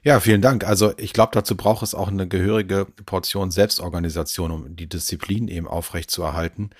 Ja, 0.02 0.18
vielen 0.18 0.42
Dank. 0.42 0.66
Also 0.66 0.92
ich 0.96 1.12
glaube, 1.12 1.30
dazu 1.32 1.56
braucht 1.56 1.84
es 1.84 1.94
auch 1.94 2.08
eine 2.08 2.26
gehörige 2.26 2.86
Portion 3.06 3.52
Selbstorganisation, 3.52 4.50
um 4.50 4.74
die 4.74 4.88
Disziplin 4.88 5.46
eben 5.46 5.68
aufrechtzuerhalten 5.68 6.70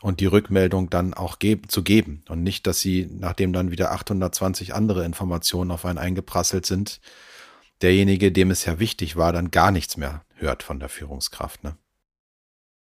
und 0.00 0.20
die 0.20 0.26
Rückmeldung 0.26 0.90
dann 0.90 1.14
auch 1.14 1.38
geben, 1.38 1.68
zu 1.68 1.82
geben 1.82 2.22
und 2.28 2.42
nicht, 2.42 2.66
dass 2.66 2.80
sie, 2.80 3.08
nachdem 3.10 3.52
dann 3.52 3.70
wieder 3.70 3.92
820 3.92 4.74
andere 4.74 5.04
Informationen 5.04 5.70
auf 5.70 5.84
einen 5.84 5.98
eingeprasselt 5.98 6.66
sind, 6.66 7.00
derjenige, 7.82 8.32
dem 8.32 8.50
es 8.50 8.64
ja 8.64 8.78
wichtig 8.78 9.16
war, 9.16 9.32
dann 9.32 9.50
gar 9.50 9.70
nichts 9.70 9.96
mehr 9.96 10.24
hört 10.34 10.62
von 10.62 10.78
der 10.78 10.88
Führungskraft. 10.88 11.64
Ne? 11.64 11.76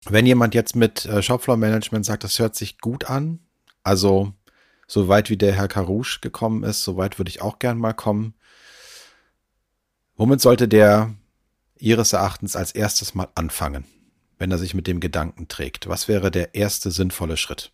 Wenn 0.04 0.26
jemand 0.26 0.54
jetzt 0.54 0.76
mit 0.76 1.04
äh, 1.06 1.22
Shopfloor 1.22 1.56
Management 1.56 2.04
sagt, 2.04 2.24
das 2.24 2.38
hört 2.38 2.56
sich 2.56 2.78
gut 2.78 3.04
an, 3.04 3.40
also 3.82 4.32
so 4.86 5.08
weit 5.08 5.30
wie 5.30 5.36
der 5.36 5.52
Herr 5.52 5.68
Karouche 5.68 6.20
gekommen 6.20 6.62
ist, 6.62 6.82
so 6.82 6.96
weit 6.96 7.18
würde 7.18 7.28
ich 7.28 7.42
auch 7.42 7.58
gern 7.58 7.78
mal 7.78 7.92
kommen. 7.92 8.34
Womit 10.16 10.40
sollte 10.40 10.68
der 10.68 11.14
Ihres 11.78 12.12
Erachtens 12.12 12.56
als 12.56 12.72
erstes 12.72 13.14
mal 13.14 13.28
anfangen? 13.34 13.84
Wenn 14.38 14.50
er 14.50 14.58
sich 14.58 14.74
mit 14.74 14.86
dem 14.86 15.00
Gedanken 15.00 15.48
trägt? 15.48 15.88
Was 15.88 16.08
wäre 16.08 16.30
der 16.30 16.54
erste 16.54 16.90
sinnvolle 16.90 17.36
Schritt? 17.36 17.72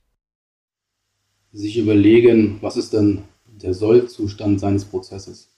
Sich 1.52 1.76
überlegen, 1.76 2.58
was 2.62 2.76
ist 2.76 2.92
denn 2.92 3.24
der 3.62 3.74
Sollzustand 3.74 4.60
seines 4.60 4.84
Prozesses, 4.84 5.50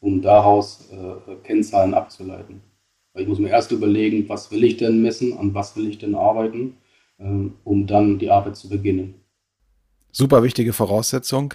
um 0.00 0.22
daraus 0.22 0.88
äh, 0.90 1.34
Kennzahlen 1.42 1.94
abzuleiten. 1.94 2.60
Weil 3.12 3.22
ich 3.22 3.28
muss 3.28 3.38
mir 3.38 3.50
erst 3.50 3.70
überlegen, 3.70 4.28
was 4.28 4.50
will 4.50 4.64
ich 4.64 4.76
denn 4.76 5.02
messen, 5.02 5.36
an 5.36 5.54
was 5.54 5.76
will 5.76 5.88
ich 5.88 5.98
denn 5.98 6.14
arbeiten, 6.14 6.76
äh, 7.18 7.48
um 7.64 7.86
dann 7.86 8.18
die 8.18 8.30
Arbeit 8.30 8.56
zu 8.56 8.68
beginnen. 8.68 9.14
Super 10.10 10.42
wichtige 10.42 10.72
Voraussetzung. 10.72 11.54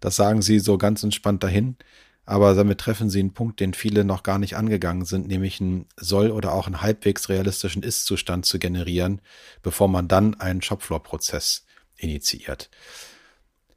Das 0.00 0.16
sagen 0.16 0.42
Sie 0.42 0.58
so 0.58 0.76
ganz 0.76 1.02
entspannt 1.02 1.42
dahin. 1.42 1.76
Aber 2.26 2.54
damit 2.54 2.78
treffen 2.78 3.10
sie 3.10 3.20
einen 3.20 3.34
Punkt, 3.34 3.60
den 3.60 3.74
viele 3.74 4.04
noch 4.04 4.22
gar 4.22 4.38
nicht 4.38 4.56
angegangen 4.56 5.04
sind, 5.04 5.28
nämlich 5.28 5.60
einen 5.60 5.86
Soll- 5.96 6.30
oder 6.30 6.52
auch 6.54 6.66
einen 6.66 6.80
halbwegs 6.80 7.28
realistischen 7.28 7.82
Ist-Zustand 7.82 8.46
zu 8.46 8.58
generieren, 8.58 9.20
bevor 9.62 9.88
man 9.88 10.08
dann 10.08 10.40
einen 10.40 10.62
Shopfloor-Prozess 10.62 11.66
initiiert. 11.96 12.70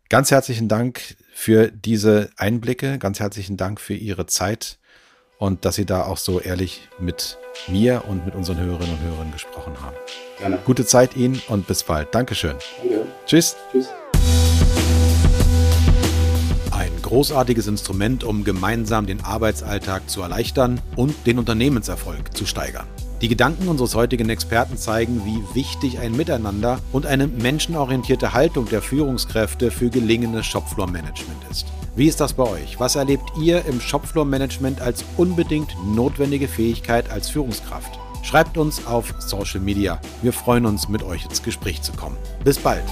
Ganz 0.09 0.31
herzlichen 0.31 0.69
Dank 0.69 1.17
für 1.33 1.69
diese 1.69 2.29
Einblicke, 2.37 2.97
ganz 2.97 3.19
herzlichen 3.19 3.57
Dank 3.57 3.81
für 3.81 3.93
Ihre 3.93 4.25
Zeit 4.25 4.79
und 5.37 5.65
dass 5.65 5.75
Sie 5.75 5.85
da 5.85 6.03
auch 6.03 6.17
so 6.17 6.39
ehrlich 6.39 6.87
mit 6.99 7.37
mir 7.67 8.05
und 8.07 8.25
mit 8.25 8.33
unseren 8.33 8.59
Hörerinnen 8.59 8.93
und 8.93 9.01
Hörern 9.01 9.31
gesprochen 9.33 9.81
haben. 9.81 9.97
Gerne. 10.39 10.59
Gute 10.63 10.85
Zeit 10.85 11.17
Ihnen 11.17 11.41
und 11.49 11.67
bis 11.67 11.83
bald. 11.83 12.15
Dankeschön. 12.15 12.55
Danke. 12.81 13.05
Tschüss. 13.25 13.57
Tschüss 13.71 13.89
großartiges 17.07 17.67
Instrument, 17.67 18.23
um 18.23 18.43
gemeinsam 18.43 19.05
den 19.05 19.23
Arbeitsalltag 19.23 20.09
zu 20.09 20.21
erleichtern 20.21 20.81
und 20.95 21.15
den 21.25 21.39
Unternehmenserfolg 21.39 22.35
zu 22.35 22.45
steigern. 22.45 22.85
Die 23.21 23.29
Gedanken 23.29 23.67
unseres 23.67 23.95
heutigen 23.95 24.29
Experten 24.29 24.77
zeigen, 24.77 25.23
wie 25.25 25.55
wichtig 25.55 25.99
ein 25.99 26.15
Miteinander 26.15 26.79
und 26.91 27.05
eine 27.05 27.25
menschenorientierte 27.25 28.33
Haltung 28.33 28.65
der 28.65 28.81
Führungskräfte 28.81 29.71
für 29.71 29.89
gelingendes 29.89 30.45
Shopfloor-Management 30.45 31.39
ist. 31.49 31.65
Wie 31.95 32.07
ist 32.07 32.19
das 32.19 32.33
bei 32.33 32.43
euch? 32.43 32.79
Was 32.79 32.95
erlebt 32.95 33.31
ihr 33.41 33.65
im 33.65 33.81
Shopfloor-Management 33.81 34.81
als 34.81 35.03
unbedingt 35.15 35.75
notwendige 35.95 36.47
Fähigkeit 36.47 37.09
als 37.09 37.29
Führungskraft? 37.29 37.97
Schreibt 38.21 38.57
uns 38.57 38.85
auf 38.85 39.13
Social 39.19 39.61
Media. 39.61 39.99
Wir 40.21 40.33
freuen 40.33 40.65
uns, 40.65 40.89
mit 40.89 41.01
euch 41.01 41.25
ins 41.25 41.41
Gespräch 41.41 41.81
zu 41.81 41.93
kommen. 41.93 42.17
Bis 42.43 42.59
bald. 42.59 42.83